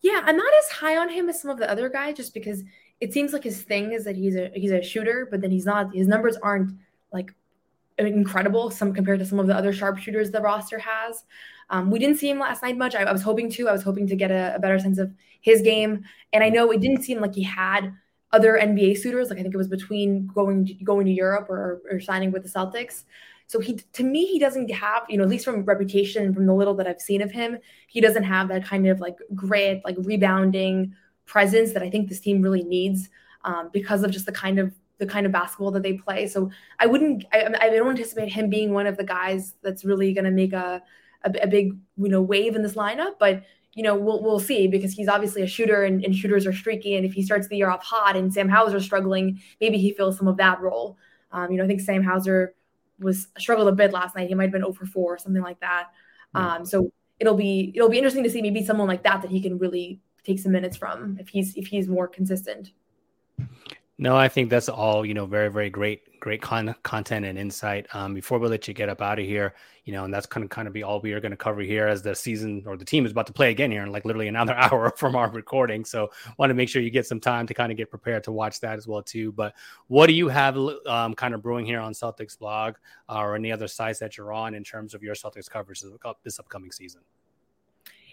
Yeah, 0.05 0.21
I'm 0.23 0.37
not 0.37 0.53
as 0.59 0.69
high 0.69 0.97
on 0.97 1.09
him 1.09 1.29
as 1.29 1.41
some 1.41 1.49
of 1.49 1.57
the 1.57 1.67
other 1.67 1.89
guys 1.89 2.15
just 2.15 2.31
because 2.31 2.63
it 3.01 3.11
seems 3.11 3.33
like 3.33 3.43
his 3.43 3.63
thing 3.63 3.91
is 3.91 4.03
that 4.03 4.15
he's 4.15 4.35
a 4.35 4.51
he's 4.53 4.69
a 4.69 4.83
shooter, 4.83 5.27
but 5.31 5.41
then 5.41 5.49
he's 5.49 5.65
not 5.65 5.95
his 5.95 6.07
numbers 6.07 6.37
aren't 6.43 6.77
like 7.11 7.33
incredible 7.97 8.69
some 8.69 8.93
compared 8.93 9.17
to 9.17 9.25
some 9.25 9.39
of 9.39 9.47
the 9.47 9.55
other 9.55 9.73
sharpshooters 9.73 10.29
the 10.29 10.39
roster 10.39 10.77
has. 10.77 11.23
Um, 11.71 11.89
we 11.89 11.97
didn't 11.97 12.17
see 12.19 12.29
him 12.29 12.37
last 12.37 12.61
night 12.61 12.77
much. 12.77 12.93
I, 12.93 13.01
I, 13.01 13.11
was 13.11 13.23
hoping 13.23 13.49
to. 13.53 13.67
I 13.67 13.71
was 13.71 13.81
hoping 13.81 14.05
to 14.05 14.15
get 14.15 14.29
a, 14.29 14.53
a, 14.57 14.59
better 14.59 14.77
sense 14.77 14.99
of 14.99 15.11
his 15.41 15.63
game, 15.63 16.05
and 16.33 16.43
I 16.43 16.49
know 16.49 16.69
it 16.69 16.81
didn't 16.81 17.01
seem 17.01 17.19
like 17.19 17.33
he 17.33 17.41
had 17.41 17.91
other 18.31 18.59
NBA 18.61 18.99
suitors. 18.99 19.31
Like 19.31 19.39
I 19.39 19.41
think 19.41 19.55
it 19.55 19.57
was 19.57 19.67
between 19.67 20.27
going 20.27 20.69
going 20.83 21.07
to 21.07 21.11
Europe 21.11 21.49
or, 21.49 21.81
or 21.89 21.99
signing 21.99 22.31
with 22.31 22.43
the 22.43 22.49
Celtics. 22.49 23.05
So 23.47 23.59
he, 23.59 23.75
to 23.93 24.03
me, 24.03 24.25
he 24.25 24.39
doesn't 24.39 24.71
have, 24.71 25.03
you 25.07 25.17
know, 25.17 25.23
at 25.23 25.29
least 25.29 25.45
from 25.45 25.63
reputation, 25.63 26.33
from 26.33 26.45
the 26.45 26.53
little 26.53 26.73
that 26.75 26.87
I've 26.87 27.01
seen 27.01 27.21
of 27.21 27.31
him, 27.31 27.57
he 27.87 28.01
doesn't 28.01 28.23
have 28.23 28.47
that 28.47 28.65
kind 28.65 28.87
of 28.87 28.99
like 28.99 29.17
grit, 29.35 29.81
like 29.85 29.95
rebounding 29.99 30.95
presence 31.25 31.73
that 31.73 31.83
I 31.83 31.89
think 31.89 32.09
this 32.09 32.19
team 32.19 32.41
really 32.41 32.63
needs 32.63 33.09
um, 33.43 33.69
because 33.71 34.03
of 34.03 34.11
just 34.11 34.25
the 34.25 34.31
kind 34.31 34.59
of 34.59 34.73
the 34.97 35.05
kind 35.05 35.25
of 35.25 35.31
basketball 35.31 35.71
that 35.71 35.83
they 35.83 35.93
play. 35.93 36.25
So 36.25 36.49
I 36.79 36.85
wouldn't, 36.85 37.25
I, 37.33 37.53
I 37.59 37.69
don't 37.69 37.89
anticipate 37.89 38.31
him 38.31 38.49
being 38.49 38.71
one 38.71 38.87
of 38.87 38.95
the 38.95 39.03
guys 39.03 39.53
that's 39.61 39.83
really 39.83 40.13
going 40.13 40.23
to 40.23 40.31
make 40.31 40.53
a, 40.53 40.81
a, 41.23 41.33
a 41.41 41.47
big, 41.47 41.77
you 41.97 42.07
know, 42.07 42.21
wave 42.21 42.55
in 42.55 42.63
this 42.63 42.75
lineup. 42.75 43.19
But 43.19 43.43
you 43.73 43.83
know, 43.83 43.93
we'll 43.93 44.23
we'll 44.23 44.39
see 44.39 44.67
because 44.67 44.93
he's 44.93 45.09
obviously 45.09 45.41
a 45.41 45.47
shooter 45.47 45.83
and, 45.83 46.03
and, 46.03 46.15
shooters 46.15 46.47
are 46.47 46.53
streaky. 46.53 46.95
And 46.95 47.05
if 47.05 47.11
he 47.11 47.21
starts 47.21 47.49
the 47.49 47.57
year 47.57 47.69
off 47.69 47.83
hot 47.83 48.15
and 48.15 48.33
Sam 48.33 48.47
Hauser 48.47 48.79
struggling, 48.79 49.41
maybe 49.59 49.77
he 49.77 49.91
fills 49.91 50.17
some 50.17 50.29
of 50.29 50.37
that 50.37 50.61
role. 50.61 50.97
Um, 51.33 51.51
you 51.51 51.57
know, 51.57 51.65
I 51.65 51.67
think 51.67 51.81
Sam 51.81 52.01
Hauser 52.01 52.55
was 52.99 53.27
struggled 53.37 53.67
a 53.67 53.71
bit 53.71 53.91
last 53.91 54.15
night. 54.15 54.27
He 54.27 54.35
might 54.35 54.45
have 54.45 54.51
been 54.51 54.63
over 54.63 54.85
4 54.85 55.13
or 55.13 55.17
something 55.17 55.41
like 55.41 55.59
that. 55.59 55.89
Um, 56.33 56.65
so 56.65 56.91
it'll 57.19 57.35
be 57.35 57.71
it'll 57.75 57.89
be 57.89 57.97
interesting 57.97 58.23
to 58.23 58.29
see 58.29 58.41
maybe 58.41 58.63
someone 58.63 58.87
like 58.87 59.03
that 59.03 59.21
that 59.21 59.31
he 59.31 59.41
can 59.41 59.57
really 59.57 60.01
take 60.23 60.39
some 60.39 60.51
minutes 60.51 60.75
from 60.75 61.17
if 61.19 61.29
he's 61.29 61.55
if 61.55 61.67
he's 61.67 61.87
more 61.87 62.07
consistent. 62.07 62.71
No, 63.97 64.17
I 64.17 64.27
think 64.27 64.49
that's 64.49 64.67
all, 64.67 65.05
you 65.05 65.13
know, 65.13 65.25
very, 65.25 65.49
very 65.49 65.69
great, 65.69 66.19
great 66.19 66.41
con- 66.41 66.75
content 66.83 67.25
and 67.25 67.39
insight. 67.39 67.87
Um, 67.93 68.13
before 68.13 68.39
we 68.39 68.49
let 68.49 68.67
you 68.67 68.73
get 68.73 68.89
up 68.89 69.01
out 69.01 69.19
of 69.19 69.25
here, 69.25 69.55
you 69.85 69.93
know, 69.93 70.03
and 70.03 70.13
that's 70.13 70.25
kind 70.25 70.43
of 70.43 70.49
kind 70.49 70.67
of 70.67 70.73
be 70.73 70.83
all 70.83 70.99
we 70.99 71.13
are 71.13 71.21
going 71.21 71.31
to 71.31 71.37
cover 71.37 71.61
here 71.61 71.87
as 71.87 72.01
the 72.01 72.13
season 72.13 72.61
or 72.67 72.75
the 72.75 72.83
team 72.83 73.05
is 73.05 73.13
about 73.13 73.25
to 73.27 73.33
play 73.33 73.51
again 73.51 73.71
here 73.71 73.83
in 73.83 73.93
like 73.93 74.03
literally 74.03 74.27
another 74.27 74.53
hour 74.57 74.91
from 74.97 75.15
our 75.15 75.29
recording. 75.29 75.85
So 75.85 76.11
want 76.37 76.49
to 76.49 76.53
make 76.53 76.67
sure 76.67 76.81
you 76.81 76.89
get 76.89 77.07
some 77.07 77.21
time 77.21 77.47
to 77.47 77.53
kind 77.53 77.71
of 77.71 77.77
get 77.77 77.89
prepared 77.89 78.25
to 78.25 78.33
watch 78.33 78.59
that 78.59 78.77
as 78.77 78.85
well 78.85 79.01
too. 79.01 79.31
But 79.31 79.53
what 79.87 80.07
do 80.07 80.13
you 80.13 80.27
have 80.27 80.57
um, 80.57 81.13
kind 81.13 81.33
of 81.33 81.41
brewing 81.41 81.65
here 81.65 81.79
on 81.79 81.93
Celtics 81.93 82.37
blog 82.37 82.75
uh, 83.07 83.19
or 83.19 83.35
any 83.35 83.49
other 83.53 83.69
sites 83.69 83.99
that 83.99 84.17
you're 84.17 84.33
on 84.33 84.55
in 84.55 84.63
terms 84.65 84.93
of 84.93 85.03
your 85.03 85.15
Celtics 85.15 85.49
coverage 85.49 85.81
this 86.23 86.37
upcoming 86.37 86.73
season? 86.73 86.99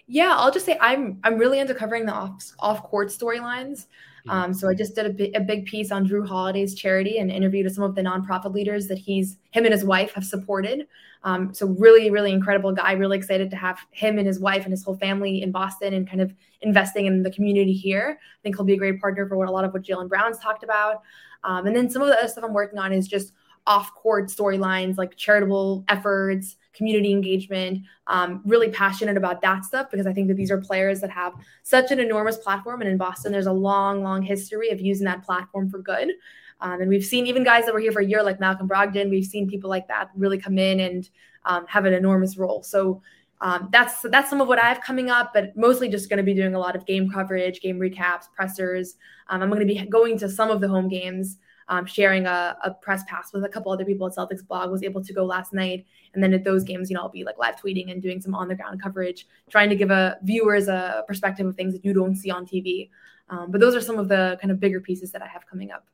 Yeah, 0.07 0.37
I'll 0.37 0.53
just 0.53 0.67
say 0.67 0.79
I'm 0.81 1.19
I'm 1.25 1.39
really 1.39 1.59
into 1.59 1.75
covering 1.75 2.07
the 2.07 2.13
off 2.13 2.53
off 2.61 2.85
court 2.85 3.09
storylines. 3.09 3.87
Um, 4.29 4.55
so 4.55 4.69
I 4.69 4.75
just 4.75 4.95
did 4.95 5.35
a 5.35 5.41
big 5.41 5.67
piece 5.67 5.91
on 5.91 6.07
Jrue 6.07 6.27
Holiday's 6.27 6.75
charity 6.75 7.19
and 7.19 7.31
interviewed 7.31 7.73
some 7.73 7.85
of 7.85 7.95
the 7.95 8.03
nonprofit 8.03 8.55
leaders 8.55 8.87
that 8.89 8.99
he's 8.99 9.37
him 9.51 9.65
and 9.65 9.73
his 9.73 9.85
wife 9.85 10.13
have 10.13 10.25
supported. 10.25 10.87
Um, 11.25 11.53
so 11.55 11.67
really, 11.67 12.11
really 12.11 12.33
incredible 12.33 12.73
guy. 12.73 12.93
Really 12.93 13.19
excited 13.19 13.51
to 13.51 13.57
have 13.57 13.81
him 13.91 14.19
and 14.19 14.27
his 14.27 14.41
wife 14.41 14.65
and 14.65 14.73
his 14.73 14.85
whole 14.85 14.97
family 14.97 15.43
in 15.43 15.53
Boston 15.53 15.95
and 15.95 16.09
kind 16.09 16.21
of 16.21 16.33
investing 16.61 17.07
in 17.07 17.23
the 17.23 17.31
community 17.31 17.73
here. 17.73 18.19
I 18.21 18.39
think 18.43 18.57
he'll 18.57 18.65
be 18.65 18.75
a 18.75 18.79
great 18.79 19.01
partner 19.01 19.27
for 19.29 19.37
what 19.37 19.49
a 19.49 19.53
lot 19.53 19.65
of 19.65 19.73
what 19.73 19.83
Jaylen 19.83 20.09
Brown's 20.09 20.39
talked 20.39 20.63
about. 20.63 21.03
Um, 21.45 21.67
and 21.67 21.75
then 21.75 21.91
some 21.91 22.03
of 22.03 22.09
the 22.09 22.19
other 22.19 22.29
stuff 22.29 22.45
I'm 22.45 22.53
working 22.53 22.79
on 22.79 22.93
is 22.93 23.09
just 23.09 23.33
off 23.67 23.95
court 23.95 24.29
storylines 24.29 24.97
like 24.97 25.17
charitable 25.17 25.85
efforts 25.89 26.57
community 26.73 27.13
engagement, 27.13 27.81
um, 28.07 28.41
really 28.45 28.71
passionate 28.71 29.17
about 29.17 29.41
that 29.43 29.65
stuff 29.65 29.91
because 29.91 30.07
I 30.07 30.13
think 30.13 30.29
that 30.29 30.35
these 30.35 30.51
are 30.51 30.59
players 30.59 31.01
that 31.01 31.11
have 31.11 31.35
such 31.63 31.91
an 31.91 32.01
enormous 32.01 32.39
platform. 32.39 32.81
And 32.81 32.91
in 32.91 32.97
Boston, 32.97 33.33
there's 33.33 33.47
a 33.47 33.53
long, 33.53 34.03
long 34.03 34.23
history 34.23 34.71
of 34.71 34.81
using 34.81 35.05
that 35.05 35.25
platform 35.25 35.71
for 35.71 35.79
good. 35.79 36.13
Um, 36.61 36.81
and 36.81 36.89
we've 36.89 37.05
seen 37.05 37.27
even 37.27 37.45
guys 37.45 37.65
that 37.67 37.75
were 37.75 37.81
here 37.81 37.93
for 37.93 38.01
a 38.01 38.07
year, 38.07 38.23
like 38.23 38.41
Malcolm 38.41 38.69
Brogdon, 38.69 39.11
we've 39.11 39.27
seen 39.27 39.49
people 39.49 39.69
like 39.69 39.89
that 39.89 40.11
really 40.17 40.39
come 40.39 40.59
in 40.59 40.81
and 40.81 41.11
um, 41.45 41.67
have 41.67 41.85
an 41.85 41.93
enormous 41.93 42.39
role. 42.39 42.63
So 42.63 43.03
um, 43.41 43.69
that's 43.73 44.03
that's 44.03 44.31
some 44.31 44.41
of 44.41 44.47
what 44.47 44.63
I 44.63 44.69
have 44.69 44.81
coming 44.81 45.11
up, 45.11 45.33
but 45.35 45.57
mostly 45.57 45.89
just 45.89 46.09
going 46.09 46.19
to 46.19 46.23
be 46.23 46.33
doing 46.33 46.55
a 46.55 46.59
lot 46.61 46.77
of 46.77 46.87
game 46.87 47.11
coverage, 47.11 47.61
game 47.61 47.81
recaps, 47.81 48.31
pressers. 48.33 48.95
Um, 49.29 49.43
I'm 49.43 49.49
going 49.49 49.67
to 49.67 49.67
be 49.67 49.85
going 49.87 50.17
to 50.19 50.29
some 50.29 50.49
of 50.49 50.61
the 50.61 50.69
home 50.69 50.89
games 50.89 51.39
um, 51.69 51.87
sharing 51.87 52.27
a, 52.27 52.57
a, 52.65 52.71
press 52.73 53.03
pass 53.09 53.33
with 53.33 53.45
a 53.45 53.49
couple 53.49 53.73
other 53.73 53.85
people 53.85 54.07
at 54.07 54.15
Celtics 54.15 54.47
blog. 54.47 54.71
Was 54.71 54.83
able 54.83 55.03
to 55.03 55.13
go 55.13 55.25
last 55.25 55.53
night, 55.53 55.87
and 56.15 56.23
then 56.23 56.33
at 56.35 56.45
those 56.45 56.65
games, 56.65 56.91
you 56.91 56.97
know, 56.97 57.03
I'll 57.03 57.09
be 57.09 57.25
like 57.25 57.39
live 57.39 57.57
tweeting 57.57 57.91
and 57.91 58.03
doing 58.03 58.21
some 58.21 58.35
on 58.35 58.49
the 58.49 58.55
ground 58.55 58.83
coverage, 58.83 59.27
trying 59.51 59.71
to 59.71 59.77
give 59.77 59.91
a 59.91 60.19
viewers 60.23 60.69
a 60.69 61.05
perspective 61.07 61.47
of 61.47 61.57
things 61.57 61.73
that 61.75 61.85
you 61.85 61.93
don't 61.93 62.17
see 62.17 62.31
on 62.31 62.47
TV. 62.47 62.91
Um, 63.29 63.51
but 63.51 63.61
those 63.61 63.75
are 63.75 63.81
some 63.81 63.99
of 63.99 64.09
the 64.09 64.39
kind 64.41 64.51
of 64.51 64.61
bigger 64.61 64.81
pieces 64.81 65.11
that 65.13 65.23
I 65.23 65.27
have 65.27 65.47
coming 65.47 65.71
up. 65.71 65.87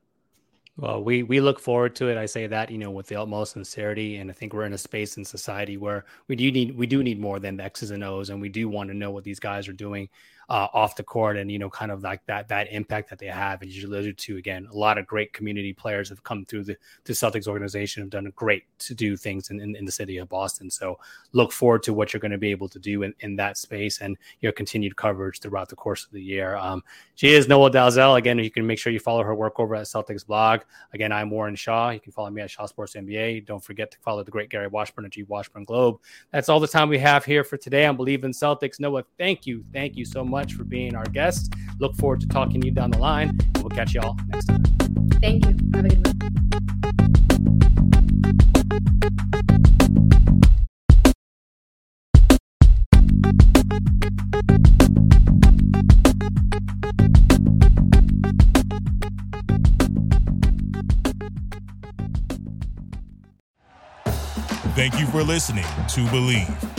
Well, 0.79 1.03
we 1.03 1.23
we 1.23 1.41
look 1.41 1.59
forward 1.59 1.93
to 1.97 2.07
it. 2.07 2.17
I 2.17 2.25
say 2.25 2.47
that 2.47 2.71
you 2.71 2.77
know 2.77 2.89
with 2.89 3.07
the 3.07 3.17
utmost 3.17 3.51
sincerity, 3.51 4.17
and 4.17 4.29
I 4.29 4.33
think 4.33 4.53
we're 4.53 4.65
in 4.65 4.71
a 4.71 4.77
space 4.77 5.17
in 5.17 5.25
society 5.25 5.75
where 5.75 6.05
we 6.27 6.37
do 6.37 6.49
need 6.51 6.77
we 6.77 6.87
do 6.87 7.03
need 7.03 7.19
more 7.19 7.37
than 7.37 7.57
the 7.57 7.63
X's 7.63 7.91
and 7.91 8.01
O's, 8.01 8.29
and 8.29 8.39
we 8.39 8.47
do 8.47 8.69
want 8.69 8.89
to 8.89 8.95
know 8.95 9.11
what 9.11 9.25
these 9.25 9.41
guys 9.41 9.67
are 9.67 9.73
doing 9.73 10.07
uh, 10.49 10.67
off 10.73 10.95
the 10.95 11.03
court 11.03 11.37
and 11.37 11.51
you 11.51 11.59
know 11.59 11.69
kind 11.69 11.91
of 11.91 12.01
like 12.01 12.25
that 12.25 12.47
that 12.47 12.71
impact 12.71 13.09
that 13.09 13.19
they 13.19 13.27
have. 13.27 13.61
As 13.61 13.77
you 13.77 13.87
alluded 13.87 14.17
to 14.17 14.37
again 14.37 14.67
a 14.71 14.75
lot 14.75 14.97
of 14.97 15.05
great 15.05 15.31
community 15.31 15.73
players 15.73 16.09
have 16.09 16.23
come 16.23 16.45
through 16.45 16.63
the, 16.63 16.77
the 17.03 17.13
celtics 17.13 17.47
organization 17.47 18.01
have 18.01 18.09
done 18.09 18.31
great 18.35 18.63
to 18.79 18.95
do 18.95 19.15
things 19.15 19.51
in, 19.51 19.59
in, 19.59 19.75
in, 19.75 19.85
the 19.85 19.91
city 19.91 20.17
of 20.17 20.29
boston. 20.29 20.69
So 20.71 20.97
look 21.33 21.51
forward 21.51 21.83
to 21.83 21.93
what 21.93 22.13
you're 22.13 22.19
going 22.19 22.31
to 22.31 22.37
be 22.37 22.51
able 22.51 22.69
to 22.69 22.79
do 22.79 23.03
in, 23.03 23.13
in 23.19 23.35
that 23.35 23.57
space 23.57 23.99
and 23.99 24.17
your 24.41 24.51
continued 24.51 24.95
coverage 24.95 25.39
throughout 25.39 25.69
the 25.69 25.75
course 25.75 26.05
of 26.05 26.11
the 26.11 26.21
year. 26.21 26.55
Um, 26.55 26.83
she 27.15 27.33
is 27.33 27.47
noa 27.47 27.69
dalzell. 27.69 28.17
Again 28.17 28.39
you 28.39 28.49
can 28.49 28.65
make 28.65 28.79
sure 28.79 28.91
you 28.91 28.99
follow 28.99 29.23
her 29.23 29.35
work 29.35 29.59
over 29.59 29.75
at 29.75 29.85
celtics 29.85 30.25
blog. 30.25 30.61
Again 30.93 31.11
i'm 31.11 31.29
warren 31.29 31.55
shaw. 31.55 31.91
You 31.91 31.99
can 31.99 32.11
follow 32.11 32.31
me 32.31 32.41
at 32.41 32.49
shaw 32.49 32.65
sports 32.65 32.95
nba 32.95 33.45
don't 33.45 33.63
forget 33.63 33.91
to 33.91 33.99
follow 33.99 34.23
the 34.23 34.31
great 34.31 34.49
gary 34.49 34.67
washburn 34.67 35.05
at 35.05 35.11
g 35.11 35.23
washburn 35.23 35.63
globe. 35.63 35.99
That's 36.31 36.49
all 36.49 36.59
the 36.59 36.67
time 36.67 36.89
we 36.89 36.97
have 36.97 37.23
here 37.23 37.43
for 37.43 37.57
today. 37.57 37.85
On 37.85 37.95
Bleav 37.95 38.23
in 38.23 38.31
celtics. 38.31 38.79
Noa 38.79 39.03
thank 39.17 39.45
you. 39.45 39.63
Thank 39.71 39.95
you 39.95 40.05
so 40.05 40.23
much 40.23 40.38
much 40.39 40.53
for 40.53 40.63
being 40.63 40.95
our 40.95 41.03
guest. 41.03 41.53
Look 41.79 41.97
forward 41.97 42.21
to 42.21 42.27
talking 42.27 42.61
to 42.61 42.67
you 42.67 42.73
down 42.73 42.91
the 42.91 42.97
line. 42.97 43.37
We'll 43.57 43.67
catch 43.67 43.93
you 43.93 43.99
all 43.99 44.15
next 44.27 44.45
time. 44.45 44.63
Thank 45.21 45.45
you. 45.45 45.55
Have 45.73 45.83
a 45.83 45.89
good 45.89 46.05
one. 46.05 46.15
Thank 64.75 64.97
you 65.01 65.07
for 65.07 65.21
listening 65.21 65.65
to 65.65 66.05
Bleav. 66.05 66.78